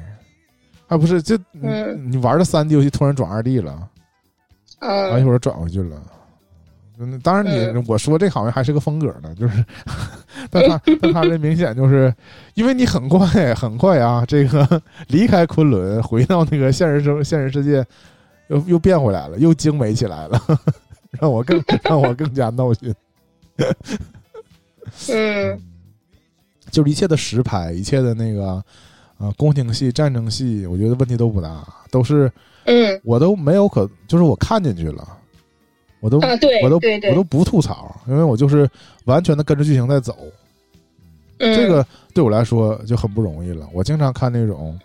[0.88, 3.88] 还不是就嗯，你玩的三 D 游戏突然转二 D 了，
[4.79, 6.01] 啊，一会儿转回去了。
[6.99, 9.65] 嗯，当然你我说这好像还是个风格呢，就是，
[10.51, 12.13] 但他但他这明显就是
[12.53, 17.84] 因为你很快很快啊，这个 离开昆仑回到那个现实生现实世界，
[18.49, 20.39] 又又变回来了，又精美起来了。
[21.19, 22.93] 让我更让我更加闹心。
[25.10, 25.60] 嗯，
[26.73, 28.62] 就是一切的实拍，一切的那个
[29.19, 32.29] 呃，宫廷戏、战争戏，我觉得问题都不大，都是
[32.65, 35.07] 嗯，我都没有可，就是我看进去了，
[35.99, 38.67] 我都我都我都不吐槽，因为我就是
[39.05, 40.17] 完全的跟着剧情在走。
[41.38, 43.67] 这个对我来说就很不容易了。
[43.71, 44.77] 我经常看那种。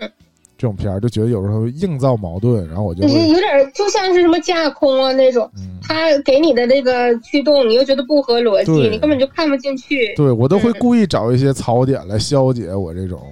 [0.59, 5.49] 这种片儿就觉得有时候硬造矛盾，然后我就有点就像是什么架空啊那种，
[5.81, 10.12] 他给你的那个驱动，你又觉得不合逻辑，你根本就看不进去。
[10.16, 13.23] 对我都会故意找一些槽点来消解我这种，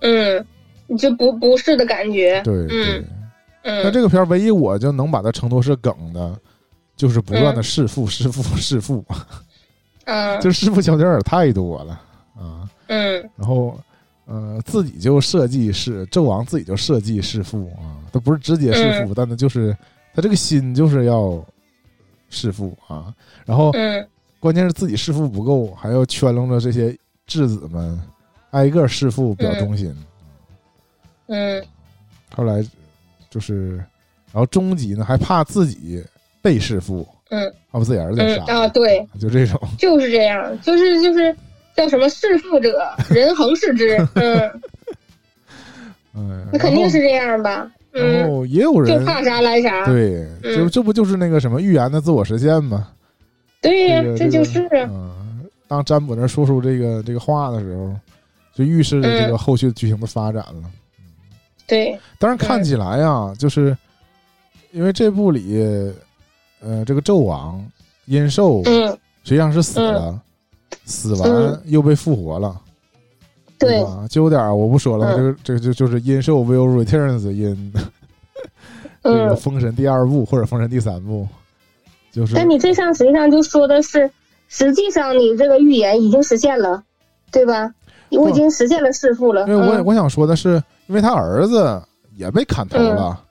[0.00, 0.42] 嗯，
[0.86, 2.40] 你就不不是的感觉。
[2.44, 3.04] 对，嗯
[3.64, 3.82] 嗯。
[3.84, 6.34] 那这个片儿唯一我就能把它称作是梗的，
[6.96, 9.04] 就是不断的弑父弑父弑父，
[10.06, 12.00] 嗯， 就弑父小点儿太多了
[12.38, 12.66] 啊。
[12.86, 13.78] 嗯，然后。
[14.30, 19.76] 呃，自己就设计是纣王自己就设计弑父啊，他不是直接弑父，但他就是
[20.14, 21.44] 他这个心就是要
[22.28, 23.12] 弑父啊。
[23.44, 23.72] 然后，
[24.38, 28.00] 关键是自己弑父不够，还要圈拢着这些质子们，
[28.52, 29.92] 挨个弑父表忠心。
[31.26, 31.60] 嗯，
[32.32, 32.64] 后来
[33.30, 33.78] 就是，
[34.32, 36.00] 然后终极呢还怕自己
[36.40, 41.36] 被弑父，嗯，怕把自己儿子杀啊，对，就这种，就是这样，就是就是。
[41.76, 43.96] 叫什么弑父者，人恒视之。
[44.14, 44.50] 嗯，
[46.14, 47.70] 嗯，那肯定是这样吧。
[47.92, 49.84] 然后也有人就怕啥来啥。
[49.86, 52.88] 对，就这不就是那个什么预言的自我实现吗？
[53.60, 57.92] 对呀，这就是嗯，当占卜那说出这个这个话的时候，
[58.54, 60.70] 就预示着这个后续剧情的发展了。
[61.66, 63.76] 对，但是看起来啊，就是
[64.70, 65.92] 因为这部里，
[66.60, 67.64] 呃，这个纣王
[68.06, 68.88] 殷寿，嗯，
[69.24, 70.20] 实际上是死了。
[70.84, 72.60] 死完又被复活了，
[73.58, 74.06] 对吧？
[74.08, 77.72] 就有点我不说了，这个这个就就是阴寿 will returns in
[79.02, 81.26] 这个封神第二部或者封神第三部，
[82.12, 82.34] 就是。
[82.34, 84.10] 但你这上实际上就说的是，
[84.48, 86.82] 实际上你这个预言已经实现了，
[87.30, 87.72] 对吧？
[88.10, 89.46] 我已经实现了弑父了。
[89.46, 91.80] 因为我嗯我想说的是，因为他儿子
[92.16, 93.22] 也被砍头了，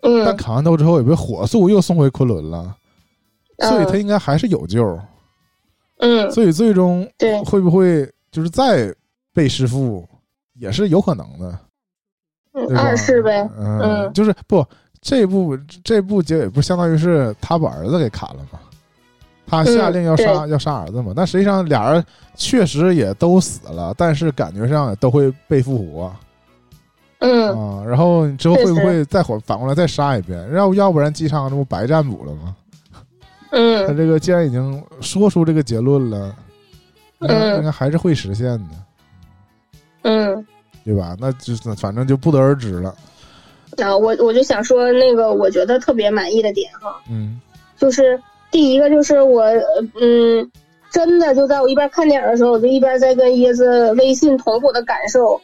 [0.00, 2.74] 但嗯砍完头之后也被火速又送回昆仑了，
[3.60, 4.98] 所以他应该还是有救。
[5.98, 8.94] 嗯，所以最终对，会不会就是再
[9.34, 10.08] 被弑父，
[10.54, 11.58] 也是有可能的？
[12.76, 13.48] 二世呗。
[13.56, 14.64] 嗯，嗯就是不
[15.00, 18.58] 这部这部结尾不相当于是他把儿子给砍了吗？
[19.50, 21.12] 他下令要杀、要杀儿子嘛？
[21.16, 26.12] 但实际上俩人确实也都死了，但是感觉上都会被复活
[27.20, 27.82] 嗯啊。
[27.84, 30.52] 然后你之后会不会再反反过来再杀一遍？
[30.52, 32.54] 要要不然姬昌这不白占卜了吗？
[33.50, 33.56] 他
[33.92, 36.36] 嗯这个既然已经说出这个结论了，
[37.20, 38.64] 嗯应该还是会实现的。
[40.02, 40.46] 嗯。
[40.84, 41.14] 对吧？
[41.20, 42.94] 那就是反正就不得而知了。
[43.76, 47.38] 啊，我我就想说那个，我觉得特别满意的点哈，嗯
[47.76, 48.18] 就是
[48.50, 49.62] 第一个就是我，呃
[50.00, 50.50] 嗯，
[50.90, 55.38] 真的就在我一边看电影的时候，我就一边在跟椰子微信同步的感受，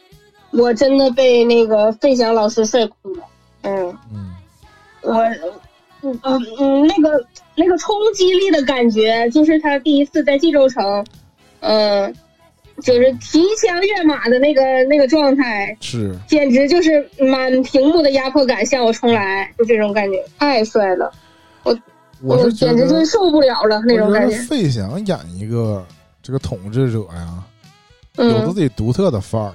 [0.49, 3.23] 我真的被那个费翔老师帅哭了。
[3.61, 4.33] 嗯，嗯
[5.03, 5.13] 我，
[6.01, 7.23] 嗯嗯嗯，那个
[7.55, 11.05] 那个冲击力的感觉，就是他第一次在冀州城，
[11.61, 12.13] 嗯，
[12.81, 21.11] 就是提枪跃马的那个那个状态，是，简直就是满屏幕的压迫感向我冲来，就这种感觉，太帅了，
[22.21, 24.35] 我是觉得简直就是受不了了那种感觉。
[24.37, 25.85] 费翔演一个
[26.23, 27.43] 这个统治者呀，
[28.17, 29.53] 有自己独特的范儿，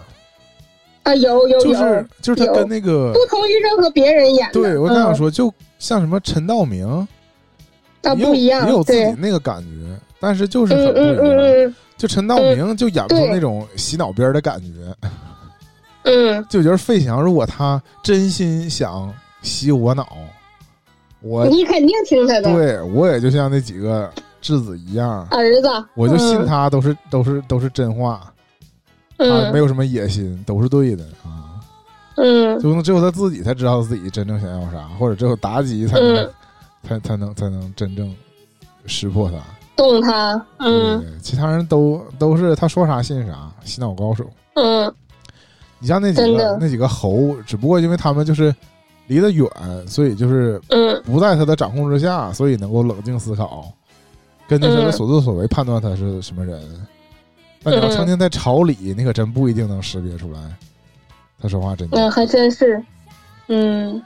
[1.03, 4.53] 啊，有有有，就是就是他有跟那个不同于任何别人演的。
[4.53, 7.09] 对我刚想嗯说，就像什么陈道明，
[8.03, 11.37] 啊也有不一样，也有自己，那个感觉，但是就是嗯很不一样。
[11.39, 15.09] 嗯就陈道明就演不出那种洗脑边的感觉，
[16.05, 16.43] 嗯。
[16.49, 20.09] 就觉得费翔如果他真心想洗我脑，
[21.21, 22.45] 我嗯，你肯定听他的。
[22.55, 26.47] 对我也就像那几个质子一样，儿子，我就信嗯。
[26.47, 28.33] 他都是都是都是真话，
[29.19, 31.05] 他嗯没有什么野心，都是对的。
[31.23, 31.61] 啊。
[32.17, 32.59] 嗯。
[32.61, 36.31] 就只有他自己才知道自己真正想要啥，或者只有妲己才能、嗯，
[36.83, 38.15] 才才能才能真正
[38.87, 39.37] 识破他。
[39.77, 44.29] 动他，嗯对，其他人都都是他说啥信啥，洗脑高手。
[44.55, 44.93] 嗯
[45.79, 48.55] 你像那几真的个那几个猴，只不过因为他们就是
[49.07, 49.49] 离得远，
[49.89, 53.73] 所以就是嗯不在他的掌控之下，所以能够冷静思考，
[54.47, 56.61] 根据他的嗯所作所为判断他是什么人。
[57.63, 60.41] 但你要嗯曾经在朝里，你可真不一定能识别出来
[61.41, 61.97] 他说话真假。
[61.97, 62.83] 嗯，还真是，
[63.49, 64.03] 嗯，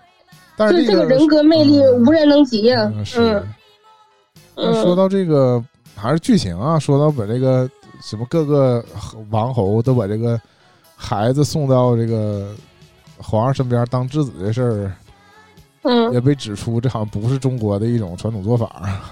[0.57, 3.43] 但是这个人格魅力嗯无人能及呀，嗯是。
[4.57, 5.63] 说到这个
[5.97, 7.69] 还是剧情啊，说到把这个
[8.01, 8.85] 什么各个
[9.31, 10.41] 王侯都把这个
[10.95, 12.55] 孩子送到这个
[13.19, 14.93] 皇上身边当质子的事儿，
[15.83, 19.03] 嗯，也被指出这好像不是中国的一种传统做法。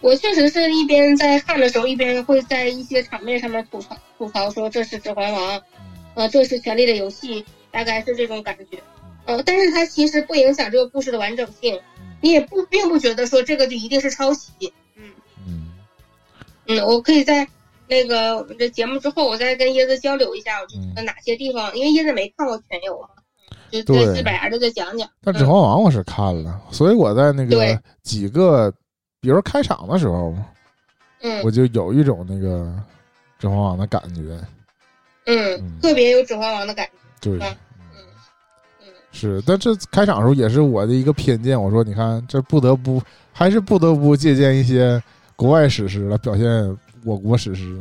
[0.00, 5.58] 我确实是一边在看的时候，一边会在一些场面上面吐槽吐槽说这是《指环王》，
[6.14, 8.78] 呃，这是《权力的游戏》，大概是这种感觉。
[9.26, 11.80] 呃，但是它其实不影响这个故事的完整性，
[12.20, 14.72] 你也不并不觉得说这个就一定是抄袭。
[14.96, 15.10] 嗯
[15.46, 15.72] 嗯
[16.66, 17.46] 嗯，我可以在
[17.86, 23.10] 那个我们这节目之后，我再跟椰子交流一下，我觉嗯得哪些地方，因为椰子没看过《全游》啊，
[23.70, 25.08] 就对再细板牙的再讲讲。
[25.22, 28.72] 但《指环王》我是看了，所以我在那个几个，
[29.20, 30.34] 比如开场的时候，
[31.22, 32.64] 嗯我就有一种那个
[33.38, 34.22] 《指环王》的感觉。
[35.26, 36.92] 嗯嗯，特别有《指环王》的感觉。
[37.20, 37.56] 对，
[39.12, 41.60] 是，但这开场的时候也是我的一个偏见。
[41.60, 43.02] 我说，你看，这不得不
[43.32, 45.02] 还是不得不借鉴一些
[45.36, 47.78] 国外史诗来表现我国史诗。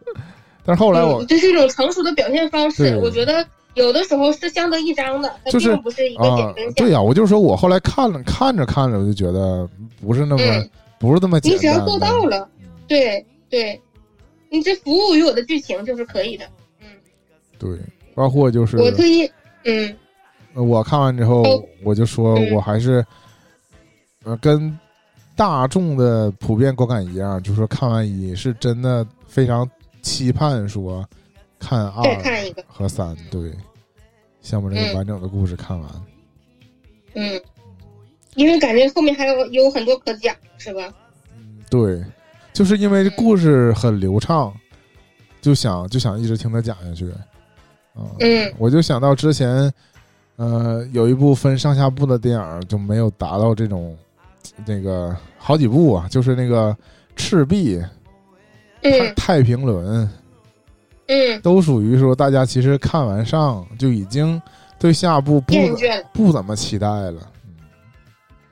[0.64, 6.72] 但是后来我嗯、这是一种成熟的表现方式，我觉得有的时候是相得益彰的，它就是并不是一个啊简真，相。
[6.74, 9.66] 对呀、我就说我后来看了看着看着，我就觉得
[10.00, 11.56] 不是那么、嗯不是那么简单。
[11.56, 13.80] 你只要做到了，嗯对对，
[14.50, 16.44] 你这服务于我的剧情就是可以的。
[16.80, 16.88] 嗯，
[17.56, 17.78] 对，
[18.16, 19.30] 包括就是我特意，
[19.62, 19.96] 嗯
[20.62, 23.04] 我看完之后哦，我就说嗯我还是
[24.24, 24.76] 呃跟
[25.36, 29.68] 大众的普遍观感一样，就说看完一是真的非常
[30.02, 31.06] 期盼说
[31.58, 32.04] 看二
[32.66, 33.52] 和三，对，
[34.42, 35.88] 想把这个嗯完整的故事看完。
[37.14, 37.40] 嗯，
[38.34, 40.92] 因为感觉后面还有有很多可讲，是吧？
[41.70, 42.04] 对，
[42.52, 44.52] 就是因为这故事很流畅，
[45.40, 47.10] 就想就想一直听他讲下去。
[47.10, 49.72] 啊嗯我就想到之前，
[50.38, 53.96] 呃，有一部分上下部的电影就没有达到这种
[54.64, 56.72] 那个好几部啊，就是那个
[57.16, 57.76] 《赤壁》
[58.80, 60.06] 太嗯太平轮》
[61.08, 64.40] 嗯，都属于说大家其实看完上就已经
[64.78, 65.54] 对下部不
[66.12, 67.20] 不怎么期待了。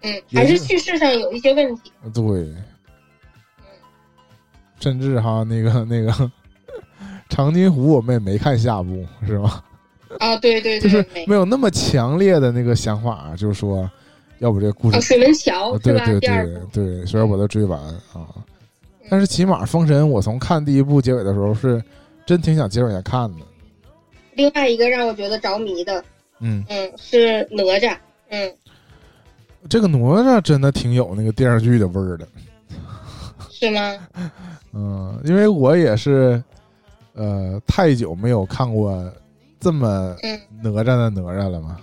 [0.03, 1.93] 嗯，还是叙事上有一些问题。
[2.13, 2.53] 对，
[4.81, 6.13] 甚至哈那个 那个
[7.31, 9.63] 长津湖我们也没看下部，是吧？
[10.19, 13.89] 啊，对对，就是没有那么强烈的那个想法，就是说，
[14.39, 17.81] 要不这个故事水门桥对对对对，所以我都追完
[18.13, 18.27] 啊。
[19.09, 21.83] 但是起码《封神》，我从看第一部结尾的时候，是
[22.25, 23.39] 真挺想接着往下看的。
[24.35, 26.05] 另外一个让我觉得着迷的，
[26.41, 27.97] 嗯嗯，是哪吒，
[28.29, 28.53] 嗯，
[29.69, 32.29] 这个哪吒真的挺有那个电视剧的味儿的，
[33.51, 33.97] 是吗？
[34.73, 36.43] 嗯，因为我也是，
[37.15, 39.03] 呃，太久没有看过
[39.61, 40.17] 这么
[40.63, 41.79] 哪吒的哪吒了吗。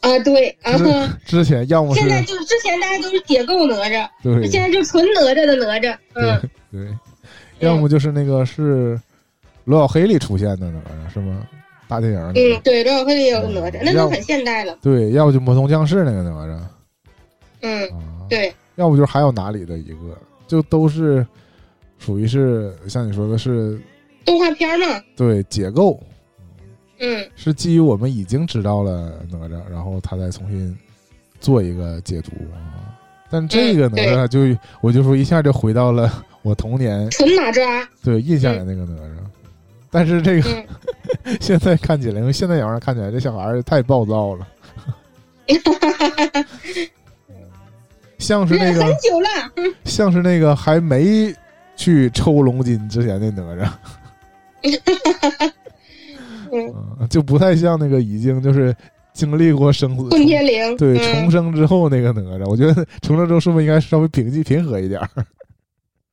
[0.00, 0.72] 啊，对啊，
[1.24, 6.88] 之前要么现在就是之前大家都是解构哪吒，对，现在就纯哪吒的哪吒，嗯，对，
[7.60, 9.00] 要么就是那个是
[9.64, 11.46] 罗小黑里出现的哪吒，是吗？
[11.86, 14.76] 大电影，嗯，对，罗小黑里有哪吒，那都很现代了。
[14.82, 16.58] 对，要不就魔童降世那个哪吒，
[17.60, 17.88] 嗯，
[18.28, 20.18] 对，要不就是还有哪里的一个，
[20.48, 21.24] 就都是
[22.00, 23.80] 属于是像你说的是
[24.24, 25.00] 动画片嘛？
[25.16, 26.02] 对，解构。
[27.04, 30.78] 嗯，是基于我们已经知道了哪吒，然后他再重新
[31.40, 32.94] 做一个解读啊。
[33.28, 37.84] 但这个哪吒就我就说一下就回到了我童年纯哪吒？
[38.04, 39.16] 对印象里那个哪吒。
[39.90, 40.64] 但是这个
[41.40, 44.46] 现在看起来，因为现在眼光看起来这小孩太暴躁了，
[48.18, 49.28] 像是那个很久了，
[49.84, 51.34] 像是那个还没
[51.74, 53.68] 去抽龙筋之前的哪吒。
[56.52, 58.74] 嗯，就不太像那个已经就是
[59.14, 65.00] 经历过生死，混天绫对重生之后那个哪吒，我觉得 重生之后是不是应该稍微平静平和一点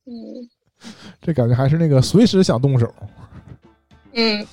[0.06, 0.12] 嗯，
[1.20, 2.92] 这感觉还是那个随时想动手。
[4.12, 4.44] 嗯，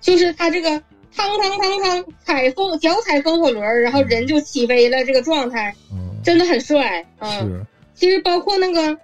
[0.00, 0.70] 就是他这个
[1.14, 7.04] 汤汤汤汤踩风脚踩风火轮，然后人就起飞了，这个状态，嗯，真的很帅。
[7.18, 8.96] 嗯，其实包括那个，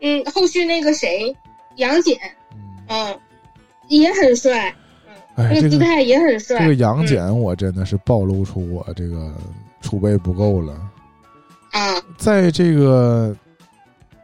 [0.00, 1.36] 嗯，后续那个谁
[1.76, 2.16] 杨戬，
[2.88, 3.18] 嗯，
[3.88, 4.74] 也很帅。
[5.38, 6.58] 哎，这个姿态也很帅。
[6.58, 9.32] 这个杨戬，我真的是暴露出我这个
[9.80, 10.72] 储备不够了。
[11.70, 13.34] 啊，在这个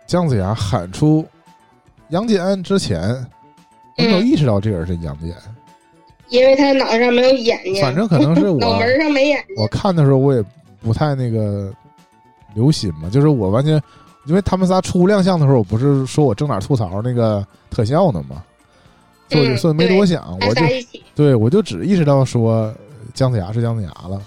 [0.06, 1.24] 姜子牙喊出
[2.08, 3.00] 杨戬之前，
[3.96, 5.32] 我没有意识到这个人是杨戬，
[6.30, 7.80] 因为他脑袋上没有眼睛。
[7.80, 9.54] 反正可能是 我脑门上没眼睛。
[9.56, 10.42] 我看的时候，我也
[10.82, 11.72] 不太那个
[12.54, 13.80] 留心嘛，就是我完全
[14.26, 18.42] 因为他们仨初亮相的时候，我不是说我正哪吐槽那个特效呢吗？
[19.28, 20.62] 所以所以没多想，我就
[21.14, 22.72] 对我就只意识到说
[23.14, 24.20] 姜子牙是姜子牙了，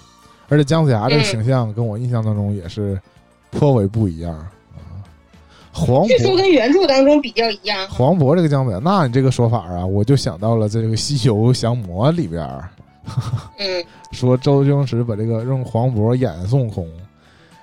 [0.48, 3.00] 而且姜子牙这个形象跟我印象当中也是
[3.50, 4.50] 颇为不一样啊。
[5.72, 7.88] 黄渤说跟原著当中比较一样。
[7.88, 12.42] 黄渤这个姜子牙，那你这个说法啊，我就想到了这个《西游降魔》里边，
[13.58, 16.86] 嗯， 说周星驰把这个用黄渤演孙悟空，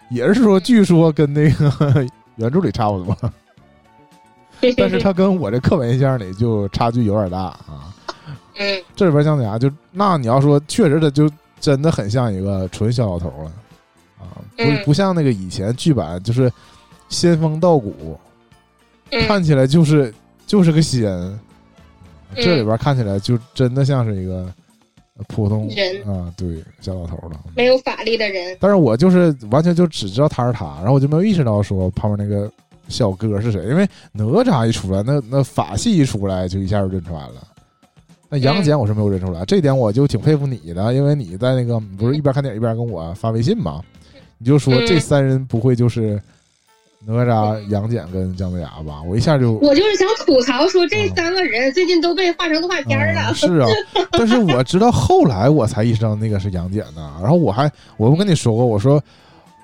[0.10, 2.08] 也是说据说跟那个
[2.38, 3.18] 原著里差不多。
[4.78, 7.94] 但是他跟我这刻板印象里就差距有点大啊。
[8.58, 11.30] 嗯，这里边姜子牙就那你要说确实他就
[11.60, 13.52] 真的很像一个纯小老头了
[14.18, 16.52] 啊，不不像那个以前剧版就是
[17.10, 18.18] 仙风道骨，
[19.28, 20.14] 看起来就是
[20.48, 21.12] 就是个仙，
[22.36, 24.50] 这里边看起来就真的像是一个
[25.28, 28.56] 普通人啊，对小老头了，没有法力的人。
[28.60, 32.50] 但是我就是完全就只知道他是他，然后我就没有意识到说旁边那个。
[32.88, 33.64] 小哥是谁？
[33.66, 37.34] 因为哪吒一出来，那那法系一出来，就一下就认出来了。
[38.30, 43.82] 那杨戬我是没有认出来，这点我就挺佩服你的，因为你在那个不是一边看电影一边跟我发微信嘛，
[44.38, 46.22] 你就说这三人不会就是
[47.06, 49.02] 哪吒、杨戬跟姜子牙吧？
[49.08, 53.34] 我一下就我就是想吐槽说这三个人最近都被画成动画片了。
[53.34, 53.68] 是啊，
[54.12, 57.14] 但是我直到后来我才意识到那个是杨戬呢。
[57.22, 59.02] 然后我还我不跟你说过，我说。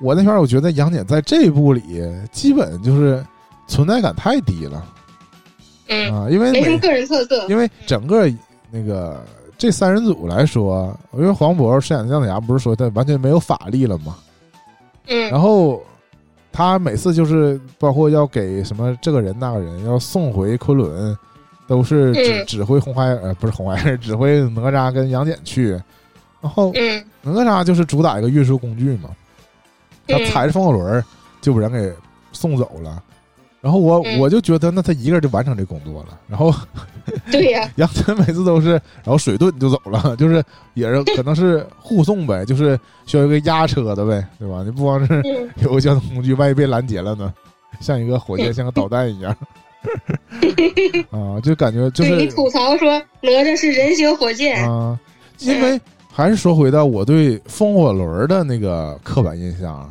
[0.02, 3.24] 我那边我觉得杨戬在这部里基本就是
[3.68, 4.86] 存在感太低了，
[5.88, 7.48] 嗯啊，因为没什么个人特色。
[7.48, 8.28] 因为整个
[8.72, 9.24] 那个
[9.58, 14.16] 这三人组来说，因为黄渤饰演的姜子牙不是说他完全没有法力了吗？
[15.08, 15.82] 嗯，然后
[16.52, 21.18] 他每次就是包括要给什么这个人那个人要送回昆仑，
[21.68, 25.72] 都是指指挥红孩呃不是红孩儿， 指挥哪吒跟杨戬去，
[26.42, 26.74] 然后
[27.22, 29.10] 哪吒就是主打一个运输工具嘛。
[30.12, 31.04] 他踩着风火轮
[31.42, 31.92] 就把人给
[32.32, 33.02] 送走了，
[33.62, 36.20] 然后我我就觉得那他一个人就完成这工作了。
[36.28, 36.54] 然后，
[37.32, 40.44] 对呀， 杨戬每次都是然后水遁就走了， 就是
[40.74, 44.64] 也是可能是护送呗，就是需要一个压车的呗，对吧？
[44.64, 45.22] 你不光是
[45.64, 47.34] 有个交通工具，万一被拦截了呢？
[47.80, 49.36] 像一个火箭，像个导弹一样
[51.10, 55.00] 啊，就感觉就是你吐槽说哪吒是人形火箭啊，
[55.40, 55.80] 因为。
[56.14, 59.90] 还是说回到我对风火轮的那个刻板印象，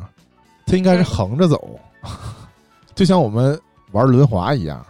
[0.65, 1.79] 它应该是横着走，
[2.95, 3.59] 就像我们
[3.91, 4.85] 玩轮滑一样。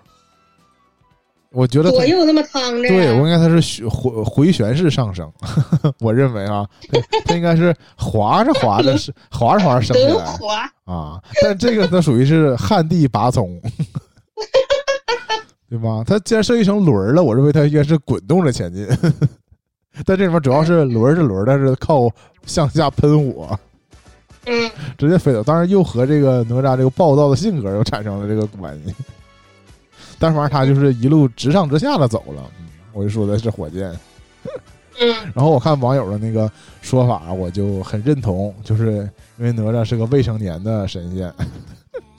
[1.54, 5.30] 我觉得左右那么趟着，对我应该它是回回旋式上升，
[6.00, 6.66] 我认为啊，
[7.26, 13.62] 它应该是滑着滑着是滑着滑着升起来啊，但这个它属于是旱地拔葱，
[15.70, 16.06] 对吧？
[16.08, 18.88] 它既然设计成轮儿了，我认为它应该是滚动着前进，
[20.06, 22.10] 但这里面主要是轮是轮，但是靠
[22.46, 23.60] 向下喷火。
[24.46, 28.94] 嗯，直接飞走，当然又和这个哪吒这个暴躁的性格又产生了这个关系。
[30.18, 32.44] 但是反正他就是一路直上直下的走了。
[32.94, 33.92] 我就说的是火箭。
[35.00, 35.14] 嗯。
[35.34, 41.34] 然后我看网友的那个说法，我就很认同，就是因为哪吒是个未成年的神仙，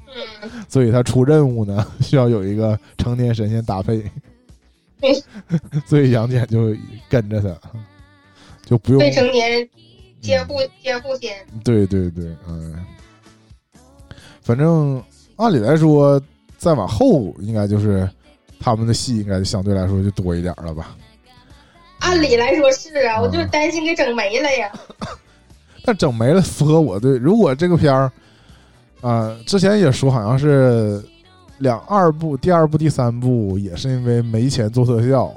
[0.07, 4.03] 嗯， 所以他出任务呢需要有一个成年神仙搭配。
[5.85, 6.75] 所以杨戬就
[7.09, 7.71] 跟着他，
[8.65, 9.69] 就不用未成年。
[10.23, 12.75] 监护监护先，对对对，嗯，
[14.41, 15.03] 反正
[15.37, 16.21] 按理来说，
[16.57, 18.09] 再往后应该就是
[18.61, 20.97] 他们的戏应该相对来说就多一点了吧？
[21.99, 24.73] 按理来说是啊，我就是担心给整没了呀。
[25.85, 28.11] 但整没了符合我对，如果这个片儿
[29.01, 31.03] 啊，之前也说好像是
[31.59, 35.35] 两二部，第二部、第三部也是因为没钱做特效，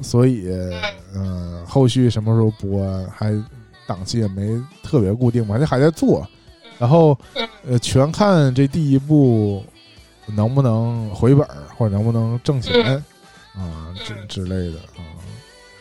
[0.00, 0.48] 所以
[1.14, 3.32] 嗯，后续什么时候播还？
[3.90, 6.24] 档期也没特别固定嘛，这还在做，
[6.78, 7.18] 然后
[7.68, 9.64] 呃，全看这第一部
[10.26, 11.44] 能不能回本
[11.76, 13.02] 或者能不能挣钱
[13.56, 15.02] 啊之之类的啊。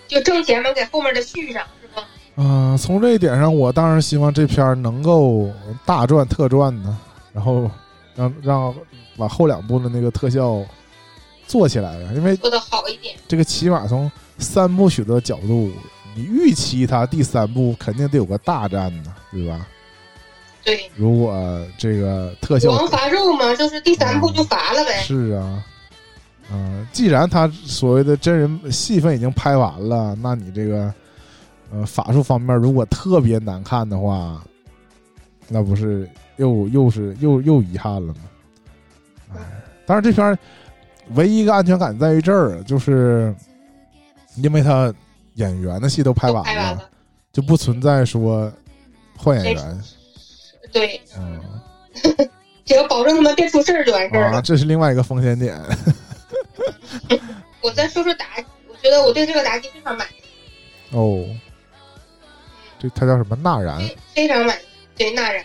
[0.08, 2.44] 就挣钱能给后面的续上是吧？
[2.44, 5.48] 啊，从这一点上，我当然希望这片能够
[5.86, 6.98] 大赚特赚呢，
[7.32, 7.70] 然后
[8.16, 8.76] 让让
[9.16, 10.66] 把后两部的那个特效
[11.46, 13.16] 做起来呀，因为做的好一点。
[13.28, 15.72] 这个起码从三部曲的角度。
[16.20, 19.66] 你预期他第三部肯定得有个大战呢，对吧？
[20.66, 20.92] 对。
[20.98, 25.02] 如果这个特效王伐肉嘛，就是第三部就伐了呗。
[25.02, 25.64] 是啊，
[26.52, 30.94] 嗯，既然他所谓的真人戏份已经拍完了，那你这个
[31.72, 34.44] 呃法术方面如果特别难看的话，
[35.48, 38.20] 那不是又又是又又遗憾了吗？
[39.38, 39.40] 哎，
[39.86, 40.38] 但是这片
[41.16, 43.34] 唯一一个安全感在于这儿，就是
[44.36, 44.94] 因为他。
[45.40, 46.90] 演员的戏都拍完了，
[47.32, 48.52] 就不存在说
[49.18, 49.84] 换演员。
[50.72, 51.42] 对，嗯，
[52.66, 54.42] 只要保证他们别出事儿就完事儿了。
[54.42, 55.60] 这是另外一个风险点。
[57.62, 60.96] 我再说说妲己，我觉得我对这个妲己非常满意。
[60.96, 61.26] 哦，
[62.78, 63.36] 这他叫什么？
[63.38, 63.82] 纳然。
[64.14, 64.62] 非常满意，
[64.98, 65.44] 对纳然。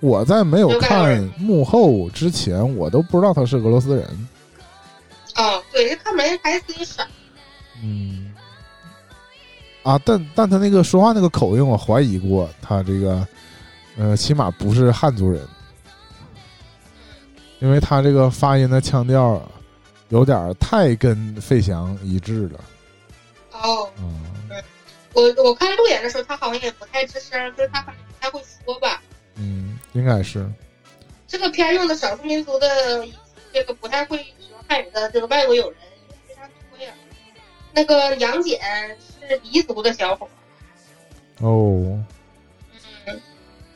[0.00, 4.28] 我在没有看幕后之前，我都不知道他是俄罗斯人。
[5.36, 7.04] 哦，对，这看门台词也少。
[7.82, 8.31] 嗯。
[9.82, 13.26] 啊，但但他那个说话那个口音，我怀疑过他这个，
[13.96, 15.44] 呃，起码不是汉族人，
[17.58, 19.42] 因为他这个发音的腔调
[20.10, 22.60] 有点太跟费翔一致了。
[23.50, 24.22] 哦，嗯，
[25.14, 29.02] 我我看路演的时候，他好像也不太吱声，就是他好像不太会说吧。
[29.34, 30.48] 嗯，应该是。
[31.26, 33.04] 这个片用的少数民族的
[33.52, 35.78] 这个不太会说汉语的这个外国友人
[36.28, 36.92] 非常多呀。
[37.72, 38.60] 那个杨戬。
[39.28, 40.28] 是彝族的小伙
[41.40, 42.04] 哦，
[43.06, 43.20] 嗯，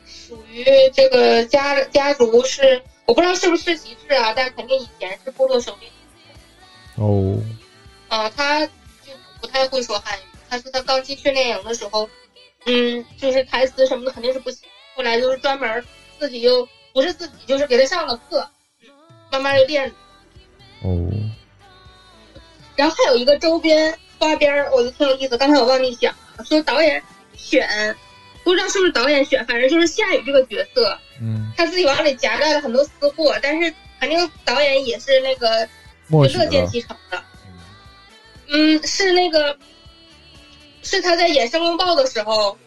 [0.05, 5.89] 属于这个家家族是我不知道是不是世袭制啊，但肯定以前是部落首领。
[6.95, 7.41] 哦，
[8.07, 10.21] 啊，他就不太会说汉语。
[10.49, 12.09] 他说他刚进训练营的时候，
[12.65, 14.67] 嗯，就是台词什么的肯定是不行。
[14.95, 15.83] 后来就是专门
[16.17, 18.49] 自己又不是自己，就是给他上了课，
[19.31, 19.93] 慢慢又练。
[20.83, 21.09] 哦，
[22.75, 23.97] 然后还有一个周边。
[24.19, 27.01] 花边儿我就挺有意思，刚才我忘记讲了，说导演
[27.35, 27.95] 选，
[28.43, 35.67] 不知道是不是导演选，反正就是夏雨这个角色，嗯，他自己往里夹带了很多私货，但是肯定导演也是那个
[36.09, 37.23] 乐见其成的，
[38.47, 39.57] 嗯，是那个，
[40.81, 42.57] 是他在演《申公豹》的时候，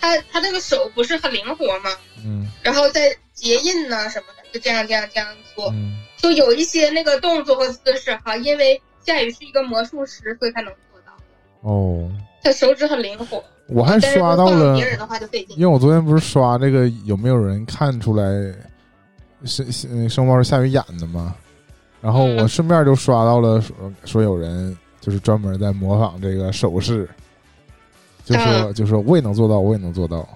[0.00, 1.96] 他他那个手不是很灵活吗？
[2.24, 10.74] 嗯，然后在结印呐什么的，就这样这样这样做，嗯，就有一些那个动作和姿势哈，因为夏雨是一个魔术师，所以他能。
[11.62, 12.10] 哦，
[12.42, 13.42] 他手指很灵活。
[13.68, 14.76] 我还刷到了，
[15.56, 18.24] 因为我昨天不是刷这个有没有人看出来
[19.44, 21.34] 是是声包是夏雨演的吗？
[22.00, 27.08] 然后我顺便就刷到了说说有人就是专门在模仿这个手势，
[28.24, 30.26] 就说就说我也能做到，我也能做到。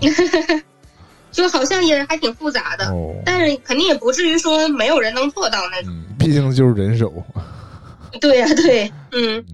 [1.30, 2.92] 就好像也还挺复杂的，
[3.24, 5.92] 但是肯定也不至于说没有人能做到那种。
[6.18, 7.12] 毕竟就是人手。
[8.20, 9.44] 对呀，对，嗯。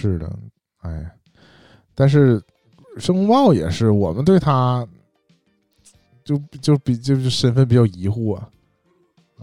[0.00, 0.30] 是的，
[0.82, 1.10] 哎，
[1.94, 2.40] 但是
[2.96, 4.86] 申公豹也是，我们对他
[6.24, 8.48] 就就比就是身份比较疑惑啊，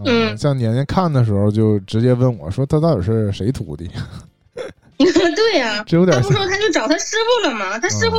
[0.05, 3.89] 嗯，像年年看的时候就直接问我说他到底是谁徒弟？
[4.97, 7.78] 对呀，这有点他不说他就找他师傅了吗？
[7.80, 8.18] 他师傅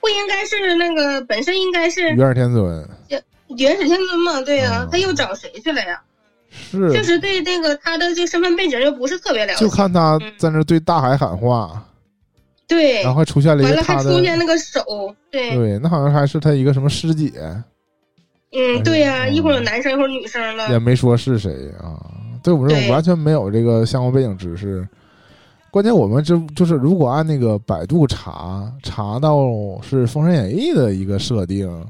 [0.00, 2.88] 不应该是那个本身应该是元始天尊，
[3.56, 4.40] 元始天尊嘛？
[4.42, 6.02] 对呀，他又找谁去了呀？
[6.50, 9.60] 是，确实对那个他的这个身份背景又不是特别了解。
[9.60, 11.82] 就看他在那对大海喊话，
[12.66, 14.80] 对，然后还出现了一个他出现那个手，
[15.30, 17.32] 对对，那好像还是他一个什么师姐。
[18.52, 22.00] 嗯，对呀，一会儿有男生，一会儿女生了，也没说是谁啊。
[22.42, 24.86] 对我们这种完全没有这个相关背景知识。
[25.70, 29.38] 关键我们这就是如果按那个百度查查到
[29.82, 31.68] 是《封神演义》的一个设定，《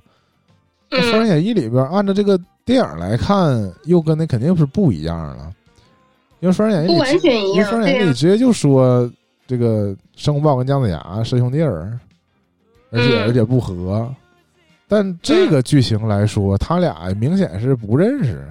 [0.91, 5.53] 封神演义》里边按照这个电影来看，又跟那肯定是不一样了。
[6.41, 9.11] 因为《封神演义》不完全一样，因为《封神演义》里直接就说
[9.47, 11.99] 这个申公豹跟姜子牙是兄弟儿，
[12.91, 14.09] 而且而且不和。
[14.87, 18.47] 但这个剧情来说，他俩明显是不认识，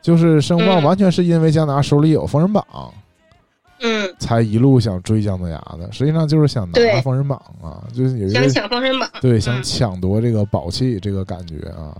[0.00, 2.64] 就是申公豹完全是因为姜子牙手里有封神榜，
[3.82, 11.96] 嗯，才一路想追姜子牙的，实际上就是想拿封神榜啊，就是有一个想抢封神榜，对，想抢夺这个宝器，这个感觉啊。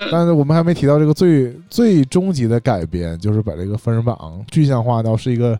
[0.00, 5.58] 嗯，但是我们还没提到这个最最终极的改编，就是把这个封神榜具象化到是一个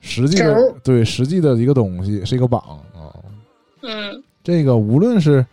[0.00, 2.60] 实际的，对，实际的一个东西，是一个榜
[2.94, 3.12] 啊。
[3.82, 4.22] 嗯。
[4.42, 5.44] 这个无论是，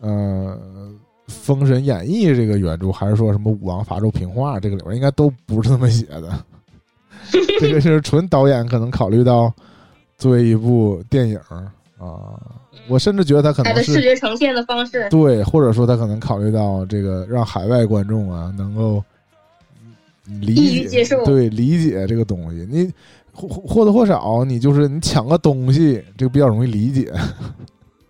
[0.00, 0.58] 呃，
[1.32, 6.44] 《封神演义》这个原著，还是说什么武王伐纣平话这个里边，应该都不是这么写的。
[7.60, 9.52] 这个是纯导演可能考虑到
[10.18, 11.38] 作为一部电影
[11.98, 12.40] 啊，
[12.88, 19.02] 我甚至觉得他可能是视觉呈现的方式，对，或者说他可能考虑到这个让海外观众啊能够
[20.24, 22.66] 理解对，理解这个东西。
[22.70, 22.92] 你
[23.32, 27.12] 或或多或少，你就是你抢个东西，这个比较容易理解。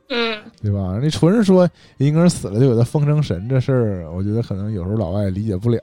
[0.08, 0.98] 嗯，对吧？
[1.00, 1.68] 你纯说
[1.98, 5.80] 一个人死了就给他封成神这事儿，我觉得可能有时候老外理解不了。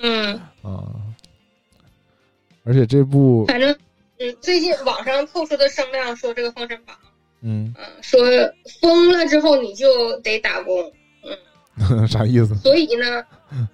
[0.00, 0.84] 嗯啊，
[2.64, 3.70] 而且这部反正
[4.18, 6.96] 嗯，最近网上透出的声量说这个封神榜，
[7.40, 8.20] 嗯嗯，说
[8.80, 10.92] 封了之后你就得打工，
[11.90, 12.54] 嗯， 啥意思？
[12.56, 13.24] 所以呢，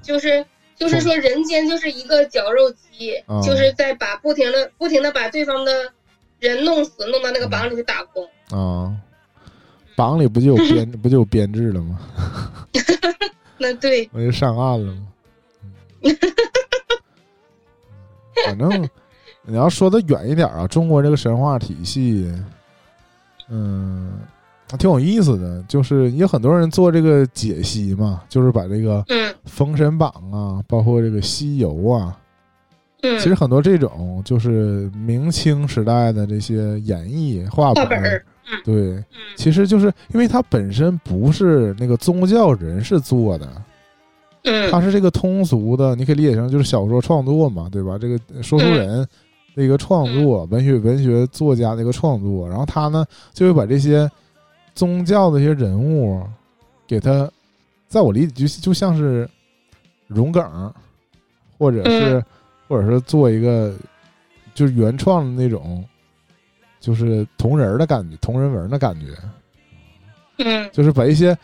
[0.03, 3.13] 就是 就是说人间就是一个绞肉机，
[3.45, 5.93] 就是在把不停的不停的把对方的
[6.41, 8.97] 人弄死，弄到那个榜里去打工啊。
[9.97, 11.99] 榜里不就有 编不就有编制了吗？
[13.59, 15.09] 那对，我就上岸了吗？
[18.47, 18.89] 反正
[19.43, 22.31] 你要说的远一点啊，中国这个神话体系，
[23.49, 24.19] 嗯，
[24.79, 25.63] 挺有意思的。
[25.69, 29.03] 就是有很多人做这个解析嘛，就是把这个
[29.45, 32.19] 《封神榜》啊，包括这个《西游》啊，
[33.03, 38.23] 嗯，其实很多这种就是明清时代的这些演绎画本。
[38.65, 39.05] 对，
[39.37, 43.47] 其实就是因为它本身不是那个宗教人士做的，
[44.49, 47.99] 嗯，它是这个通俗的，你可以理解成就是小说创作嘛，对吧？
[47.99, 49.07] 这个说书人
[49.55, 54.11] 的一个创作，文学文学作家的一个创作，然后他呢就会把这些
[54.75, 56.23] 宗教的一些人物
[56.87, 57.31] 给他，
[57.87, 59.29] 在我理解就就像是
[60.07, 60.73] 融梗，
[61.59, 62.25] 或者是
[62.67, 63.75] 或者是做一个
[64.55, 65.85] 就是原创的那种。
[66.81, 69.07] 就是同人的感觉，同人文的感觉，
[70.39, 71.37] 嗯，就是把一些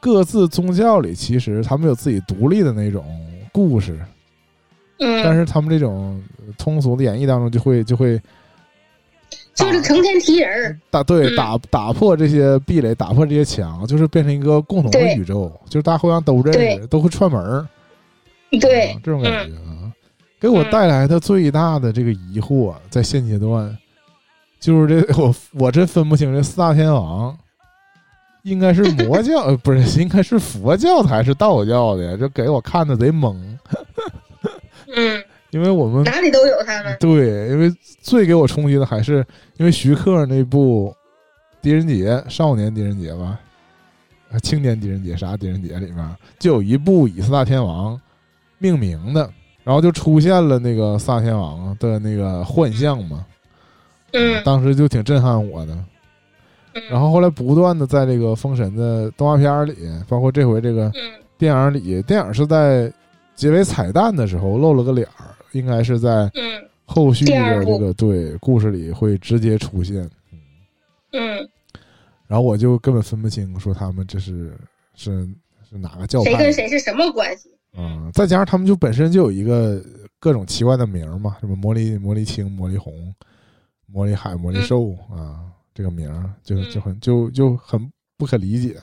[0.00, 3.04] 各自宗教里，其实他们有自己独立的那种
[3.52, 3.98] 故事，
[4.98, 6.22] 嗯，但是他们这种
[6.58, 8.20] 通俗的演绎当中，就会就会，
[9.54, 17.66] 就是成天提人打对打打破这些壁垒，打破这些墙，就是变成一个共同的宇宙，就是大家互相都认识，都会串门儿，
[18.60, 19.92] 对，这种感觉啊，
[20.40, 23.76] 给我带来的最大的这个疑惑，在现阶段。
[24.58, 27.36] 就是这 我我真分不清这四大天王，
[28.46, 32.16] 应该是魔教呃 不是应该是佛教的还是道教的？
[32.16, 33.36] 这给我看的贼懵。
[34.94, 36.96] 嗯，因为我们哪里都有他们。
[37.00, 37.68] 对，因为
[38.00, 39.26] 最给我冲击的还是
[39.56, 40.94] 因为徐克那部
[41.62, 43.36] 《狄仁杰》少年狄仁杰吧，
[44.44, 48.00] 青年狄仁杰啥狄仁杰里面就有一部以四大天王
[48.58, 49.28] 命名的，
[49.64, 53.26] 然后就出现了那个四大天王的那个幻象嘛。
[54.12, 55.76] 嗯，当时就挺震撼我的，
[56.90, 59.74] 然后后来不断的在这个封神的动画片里，
[60.08, 60.92] 包括这回这个
[61.38, 62.92] 电影里，电影是在
[63.34, 66.30] 结尾彩蛋的时候露了个脸儿，应该是在
[66.84, 70.08] 后续的这个对故事里会直接出现。
[71.12, 71.48] 嗯，
[72.26, 74.52] 然后我就根本分不清，说他们这是
[74.94, 75.26] 是
[75.68, 77.50] 是哪个教派，谁跟谁是什么关系？
[77.76, 79.82] 嗯，再加上他们就本身就有一个
[80.18, 83.14] 各种奇怪的名嘛，什么魔力魔力青、魔力红。
[83.88, 85.46] 魔力海、魔力兽啊，
[85.76, 87.78] 这个名儿就就很就就很
[88.16, 88.74] 不可理解。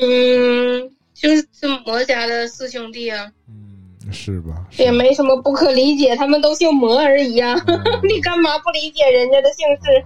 [0.00, 1.44] 嗯，就是
[1.84, 3.28] 魔家的四兄弟啊。
[3.48, 4.64] 嗯，是吧？
[4.78, 7.56] 也没什么不可理解，他们都姓魔而已啊。
[8.08, 10.04] 你干嘛不理解人家的姓氏？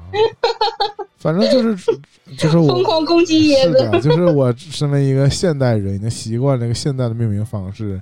[1.18, 2.00] 反正就是
[2.38, 8.00] 就是我疯狂攻击椰子，就是我身为一个现代人，已经习惯这个现代的命名方式，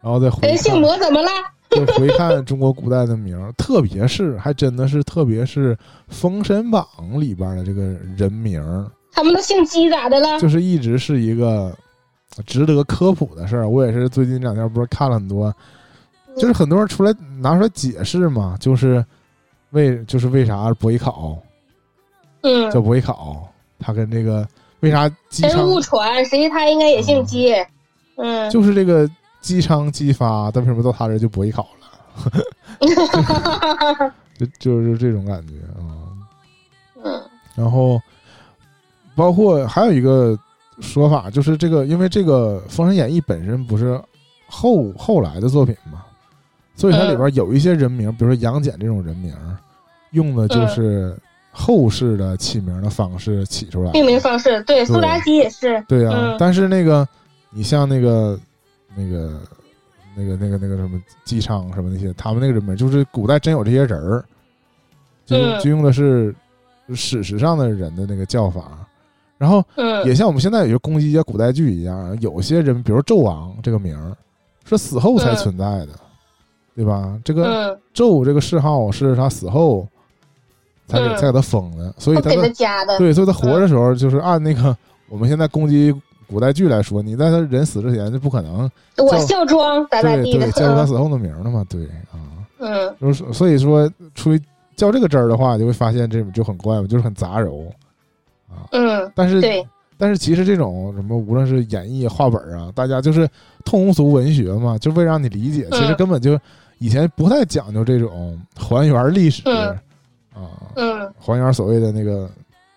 [0.00, 0.56] 然后再回看。
[0.56, 1.28] 姓魔怎么了？
[1.76, 5.74] 就回看中国古代的名，特别是还真的是，特别是
[6.08, 6.86] 《封神榜》
[7.20, 7.82] 里边的这个
[8.16, 8.62] 人名，
[9.12, 10.40] 他们都姓姬咋的了？
[10.40, 11.76] 就是一直是一个
[12.46, 13.68] 值得科普的事儿。
[13.68, 15.54] 我也是最近这两天不是看了很多，
[16.36, 19.04] 就是很多人出来拿出来解释嘛，就是
[19.70, 21.36] 为就是为啥伯邑考，
[22.42, 23.46] 嗯，叫伯邑考，
[23.78, 24.48] 他跟这个
[24.80, 27.54] 为啥姬昌误传，实际他应该也姓姬，
[28.16, 29.06] 嗯，就是这个。
[29.46, 31.86] 姬昌姬发，但为什么到他这就不会考了？
[34.36, 35.86] 就就是这种感觉啊。
[37.04, 37.22] 嗯。
[37.54, 38.02] 然后，
[39.14, 40.36] 包括还有一个
[40.80, 44.02] 说法，就是这个，因为这个《封神演义》本身不是
[44.48, 46.04] 后后来的作品嘛，
[46.74, 49.32] 所以它里边有一些人名，比如说杨戬这种人名，
[50.10, 51.16] 用的就是
[51.52, 53.92] 后世的起名的方式起出来。
[53.92, 55.80] 命名方式，对，苏妲己也是。
[55.86, 57.06] 对呀，但是那个
[57.50, 58.36] 你像那个。
[58.96, 59.40] 那个、
[60.16, 64.24] 那个、那个、那个什么姬昌什么那些，他们那个人名就是古代真有这些人儿，
[65.26, 66.34] 就就用的是
[66.94, 68.86] 史实上的人的那个叫法，
[69.36, 69.62] 然后
[70.06, 74.16] 也像我们现在有些攻击一些古代剧一样，有些人比如纣王这个名儿
[74.64, 75.88] 是死后才存在的，
[76.74, 77.20] 对吧？
[77.22, 79.86] 这个纣这个谥号是他死后
[80.86, 82.30] 才给才给他封的，所以他
[82.96, 84.74] 对，所以他活着的时候就是按那个
[85.10, 85.94] 我们现在攻击。
[86.28, 88.70] 古代剧来说，你在他人死之前就不可能。
[88.98, 91.64] 我孝庄咋咋地的，叫他死后的名了嘛？
[91.68, 92.18] 对啊，
[92.58, 94.40] 嗯，就是所以说，出于
[94.74, 97.68] 叫这个真儿的话，就会发现这就很怪嘛，就是很杂糅
[98.48, 98.66] 啊。
[98.72, 99.66] 嗯，但是对，
[99.96, 103.28] 但是其实这种什么，无论是演绎话本啊，大家就是
[103.64, 106.38] 通俗文学嘛，就为让你理解，其实根本就
[106.78, 109.48] 以前不太讲究这种还原历史
[110.34, 112.28] 啊，嗯，还原所谓的那个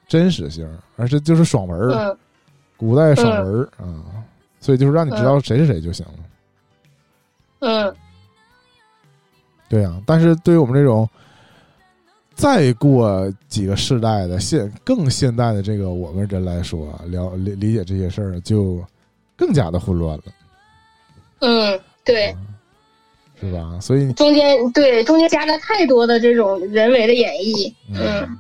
[0.08, 2.16] 真实性，而是就是爽文儿。
[2.80, 4.24] 古代爽文啊，
[4.62, 6.14] 所以就是让你知道谁是谁就行了。
[7.60, 7.96] 嗯，
[9.68, 11.08] 对呀，但是对于我们这种
[12.36, 18.82] 再过几个世代的现更现代的这个我们人来说，了理理解这些事儿就
[19.36, 20.24] 更加的混乱了。
[21.40, 22.34] 嗯，对，
[23.42, 23.78] 是吧？
[23.82, 27.74] 所以中间对中间加了太多的这种人为的演绎。
[27.90, 28.40] 嗯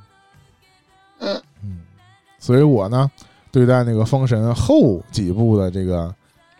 [1.20, 1.82] 嗯嗯，
[2.40, 3.12] 所以我呢。
[3.52, 6.14] 对待那个《封神》后几部的这个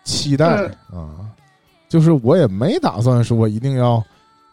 [0.04, 1.30] 期待啊，
[1.88, 4.04] 就是我也没打算说一定要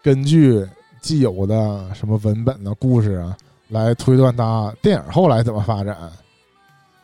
[0.02, 0.66] 根据
[1.00, 3.36] 既有的什么文本的故事啊
[3.68, 5.96] 来推断它电影后来怎么发展，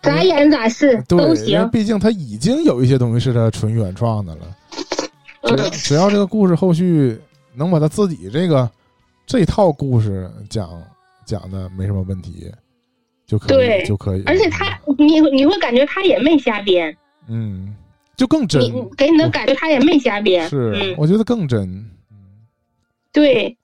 [0.02, 1.68] 咋演咋是都行。
[1.70, 4.56] 毕竟它已经有一些东西是它纯原创的了，
[5.56, 7.20] 只只要这个故事后续
[7.54, 8.70] 能把他自己这个
[9.26, 10.70] 这套故事讲
[11.24, 12.52] 讲的没什么问题。
[13.32, 16.94] 就可以就可以，而且他，你你会感觉他也没瞎编，
[17.28, 17.74] 嗯，
[18.14, 18.60] 就更真，
[18.94, 21.62] 给你的感觉他也没瞎编，是，我觉得更真，
[22.10, 22.16] 嗯，
[23.10, 23.56] 对，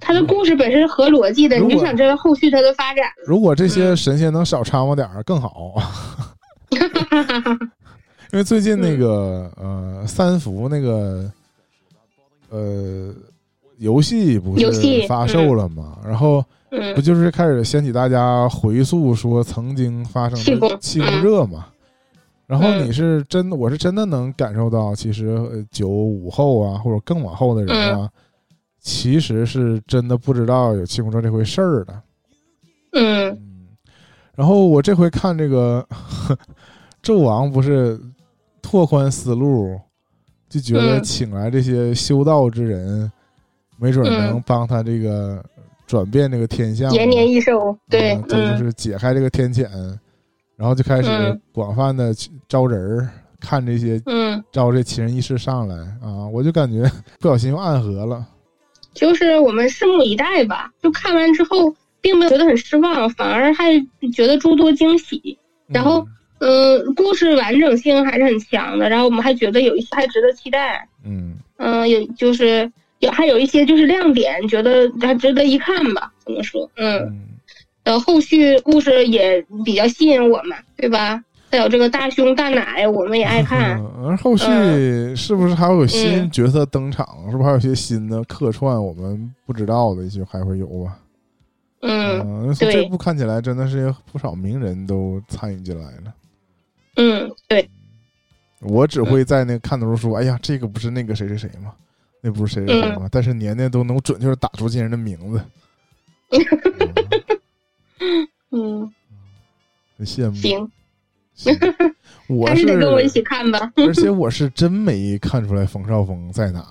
[0.00, 5.74] 他的故事本身是合逻辑的，你就想知道后续他的发展，如果这些神仙能少掺和点儿更好，
[8.32, 11.30] 因为最近那个呃三伏那个
[12.48, 13.14] 呃
[13.78, 16.44] 游戏不是发售了嘛，然后。
[16.94, 21.66] 不就是开始掀起大家回溯说曾经发生的气功热嘛？
[22.46, 28.08] 然后你是真，我是真的能感受到，其实九五后啊，或者更往后的人啊，
[28.80, 32.02] 其实是真的不知道有气功热这回事儿的。
[32.92, 33.38] 嗯。
[34.34, 35.86] 然后我这回看这个
[37.02, 38.00] 纣王不是
[38.62, 39.78] 拓宽思路，
[40.48, 43.12] 就觉得请来这些修道之人，
[43.76, 45.44] 没准能帮他这个。
[45.92, 49.68] 转变这个天象，延年益寿，对，这就是解开这个天谴，
[50.56, 52.14] 然后就开始广泛的
[52.48, 56.90] 招人儿看这些，嗯，招这奇人异事上来啊，我就感觉
[57.20, 58.26] 不小心又暗合了。
[58.94, 60.72] 就是我们拭目以待吧。
[60.82, 63.78] 就看完之后，并没有觉得很失望，反而还
[64.14, 65.36] 觉得诸多惊喜。
[65.66, 66.06] 然后，
[66.38, 68.88] 嗯，故事完整性还是很强的。
[68.88, 70.88] 然后我们还觉得有一些还值得期待。
[71.04, 72.72] 嗯嗯，有就是。
[73.02, 76.12] 有还有一些就是亮点，觉得还值得一看吧？
[76.24, 76.70] 怎么说？
[76.76, 77.28] 嗯，
[77.82, 81.22] 呃，后续故事也比较吸引我们，对吧？
[81.50, 83.78] 还有这个大胸大奶，我们也爱看。
[84.02, 84.46] 而后续
[85.16, 87.06] 是不是还会有新角色登场？
[87.30, 88.82] 是不是还有些新的客串？
[88.82, 90.98] 我们不知道的一些还会有吧？
[91.82, 96.14] 嗯，这部看起来真的是不少名人都参与进来了。
[96.96, 97.68] 嗯，对。
[98.60, 101.72] 我只会在那个看头说：“哎呀，这个不是那个谁谁谁吗？
[102.22, 105.44] 那不是谁谁谁吗？”但是年年都能准确的打出这人的名字。
[108.50, 108.90] 嗯，
[109.98, 110.34] 很羡慕。
[111.34, 111.56] 行，
[112.28, 113.72] 我是得跟我一起看吧。
[113.76, 116.64] 而且我是真没看出来冯绍峰在哪，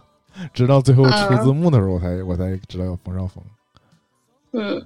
[0.52, 3.44] 直到最后出字幕的时候，我才我才知道有冯绍峰。
[4.52, 4.82] 嗯，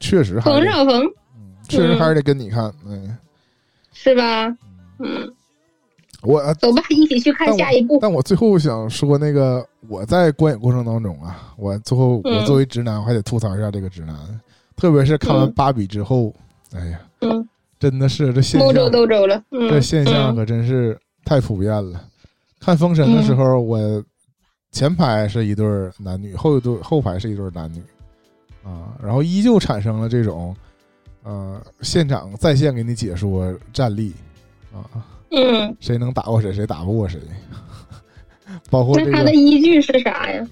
[0.00, 1.04] 确实还，冯绍峰，
[1.36, 3.16] 嗯，确实还是得跟你看，嗯，
[3.92, 4.48] 是吧？
[4.98, 5.32] 嗯，
[6.22, 7.98] 我走吧，一起去看下一部。
[8.00, 14.16] 但我最后想说，那个我在观影过程当中啊，我最后我作为直男，我还得吐槽一下这个直男。
[14.76, 16.34] 特别是看完芭比之后，
[16.72, 17.48] 哎呀，嗯，
[17.78, 18.72] 真的是这现象，
[19.50, 22.02] 这现象可真是太普遍了。
[22.60, 23.78] 看封神的时候，我
[24.72, 25.66] 前排是一对
[25.98, 27.80] 男女，后一对后排是一对男女，
[28.64, 30.54] 啊，然后依旧产生了这种，
[31.22, 34.12] 呃，现场在线给你解说战力，
[34.74, 34.84] 啊，
[35.30, 37.20] 嗯，谁能打过谁，谁打不过谁，
[38.70, 40.46] 包括那他的依据是啥呀？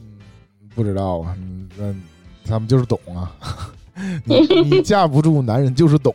[0.75, 1.37] 不知道啊，
[1.77, 1.95] 那
[2.45, 3.33] 他们就是懂啊。
[4.25, 6.13] 你你架不住男人就是懂，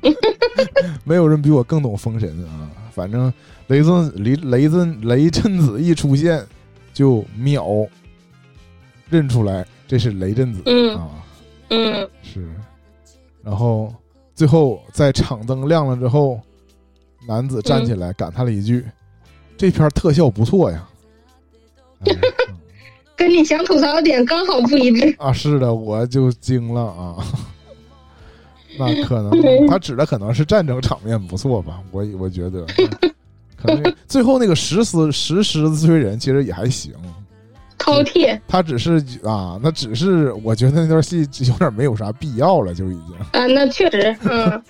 [1.04, 2.70] 没有人比我更懂封神啊！
[2.92, 3.30] 反正
[3.66, 6.42] 雷震雷雷震雷震子一出现，
[6.94, 7.66] 就秒
[9.10, 10.62] 认出来这是雷震子
[10.96, 11.10] 啊！
[11.68, 12.48] 嗯，是。
[13.42, 13.94] 然后
[14.34, 16.40] 最后在场灯亮了之后，
[17.26, 18.84] 男子站起来感叹了一句
[19.56, 20.86] ：“这片特效不错呀。
[23.16, 25.32] ”跟你想吐槽的点刚好不一致啊！
[25.32, 27.16] 是的，我就惊了啊！
[28.78, 29.32] 那可能
[29.66, 31.80] 他指的可能是战争场面不错吧？
[31.90, 32.66] 我我觉得，
[33.56, 36.92] 可能最后那个石狮石狮子追人其实也还行，
[37.78, 38.38] 饕餮。
[38.46, 44.62] 他只是啊，那只是我觉得那段戏有点没有啥必要了，就已经啊，那确实嗯，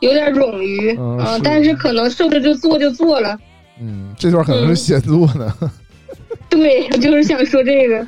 [0.00, 3.38] 有点冗余啊，但是可能受着就做就做了。
[3.80, 5.54] 嗯，这段可能是先做的。
[6.48, 8.06] 对，我就是想说这个，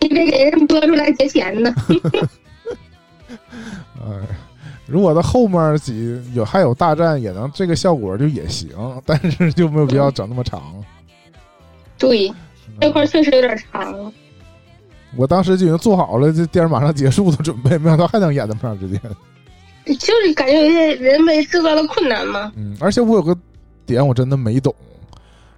[0.00, 1.74] 你得给人播出来结钱呢。
[4.00, 4.06] 哎，
[4.86, 8.70] 如果到后面几有还有大战，也能这个效果就也行，
[9.04, 10.62] 但是就没有必要整那么长。
[11.98, 12.32] 对，
[12.80, 14.12] 这块确实有点长。
[15.16, 19.00] 我当时就已经做好了，这电影马上结束的准备，没想到还能演那么长时间。
[19.96, 22.52] 就是感觉有些人为制造的困难嘛。
[22.56, 23.36] 嗯，而且我有个
[23.86, 24.74] 点我真的没懂，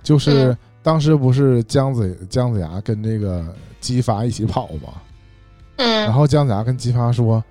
[0.03, 0.57] 就是。
[0.83, 4.95] 当时不是姜子姜子牙跟这个姬发一起跑吗？
[5.77, 7.45] 嗯，然后姜子牙跟姬发说：“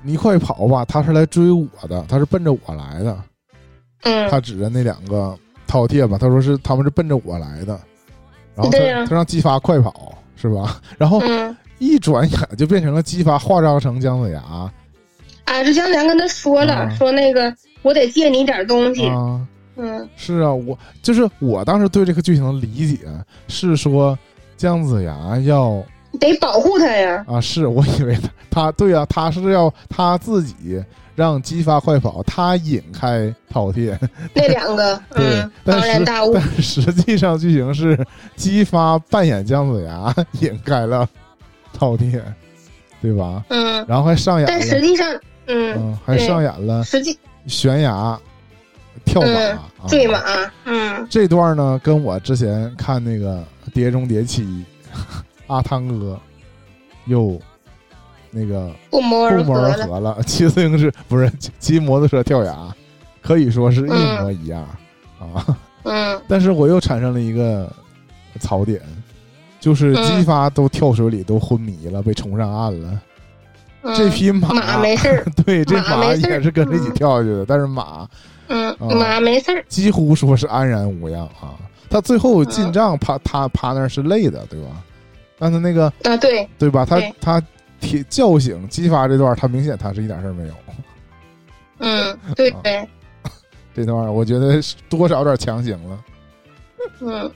[0.00, 3.20] 你快跑吧，他是来追我的，他是奔着我来的。”
[4.06, 5.36] 嗯，他指着那两个
[5.66, 7.80] 饕餮吧，他说是他们是奔着我来的。
[8.54, 10.80] 然后他他让姬发快跑，是吧？
[10.96, 11.20] 然后
[11.80, 14.72] 一转眼就变成了姬发化妆成姜子牙。
[15.44, 19.10] 啊，这姜子牙跟他说了，说那个我得借你点东西。
[19.76, 22.98] 嗯，是啊，我就是我当时对这个剧情的理解
[23.48, 24.16] 是说，
[24.56, 25.82] 姜子牙要
[26.20, 27.24] 得保护他呀。
[27.26, 30.82] 啊，是我以为他他对啊，他是要他自己
[31.16, 33.96] 让姬发快跑，他引开饕餮
[34.34, 36.34] 那两个， 对，庞然大物。
[36.34, 37.98] 但实际上剧情是
[38.36, 41.08] 姬发扮演姜子牙引开了
[41.78, 42.20] 饕餮，
[43.00, 43.42] 对吧？
[43.48, 45.10] 嗯，然后还上演，但实际上，
[45.52, 46.82] 嗯，还上演了
[47.46, 48.18] 悬崖。
[49.04, 50.20] 跳马，坠马，
[50.64, 53.38] 嗯，这段呢，跟我之前看那个
[53.72, 54.42] 《碟中谍七》，
[55.48, 56.16] 阿汤哥
[57.06, 57.40] 又
[58.30, 61.28] 那个不谋而合了，骑自行车不是
[61.58, 62.54] 骑摩托车跳崖，
[63.22, 64.62] 可以说是一模一样
[65.18, 65.58] 啊。
[65.84, 67.68] 嗯， 但是我又产生了一个
[68.40, 68.80] 槽点，
[69.58, 73.02] 就是姬发都跳水里都昏迷了，被冲上岸了。
[73.96, 78.08] 这匹马没事 对，这马也是跟着一起跳下去的，但是马。
[78.48, 81.54] 嗯，马没事儿，几乎说是安然无恙啊。
[81.88, 84.82] 他最后进帐趴他趴那是累的，对吧？
[85.38, 86.84] 但是那个啊，对对吧？
[86.84, 87.42] 他他
[87.80, 90.54] 提叫醒激发这段，他明显他是一点事儿没有。
[91.78, 92.86] 嗯，对 对，
[93.74, 96.04] 这段我觉得多少有点强行了。
[97.00, 97.30] 嗯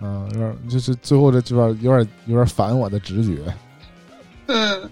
[0.00, 3.42] 嗯，有点就是最后这段有点有点反我的直觉。
[4.46, 4.90] 嗯。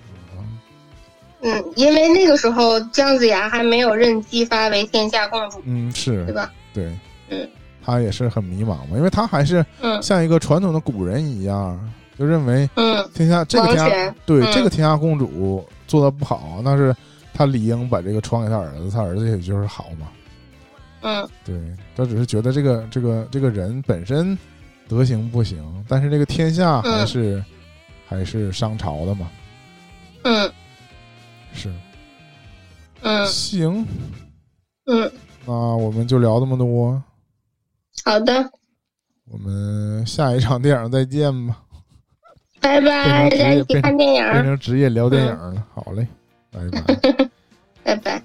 [1.40, 6.52] 嗯，因为那个时候姜子牙还没有认姬发为天下共主，嗯，是对吧？
[6.74, 6.90] 对，
[7.28, 7.48] 嗯，
[7.80, 9.64] 他也是很迷茫嘛，因为他还是
[10.02, 11.78] 像一个传统的古人一样，
[12.18, 16.92] 就认为，嗯，天下这个天下对这个天下共主做的不好，那是
[17.32, 20.08] 他理应把这个传给他儿子，他儿子也就是好嘛，
[21.02, 21.56] 嗯，对
[21.96, 24.36] 他只是觉得这个这个这个人本身
[24.88, 27.40] 德行不行，但是这个天下还是
[28.08, 29.28] 还是商朝的嘛，
[30.24, 30.50] 嗯。
[31.52, 31.72] 是，
[33.02, 33.86] 嗯，行，
[34.86, 35.10] 嗯，
[35.46, 37.02] 那我们就聊这么多。
[38.04, 38.50] 好的，
[39.30, 41.62] 我们下一场电影再见吧。
[42.60, 45.66] 拜拜，大家一起看电影，变成职业聊电影了。
[45.74, 46.06] 好嘞，
[46.50, 47.28] 拜拜，
[47.84, 48.22] 拜拜。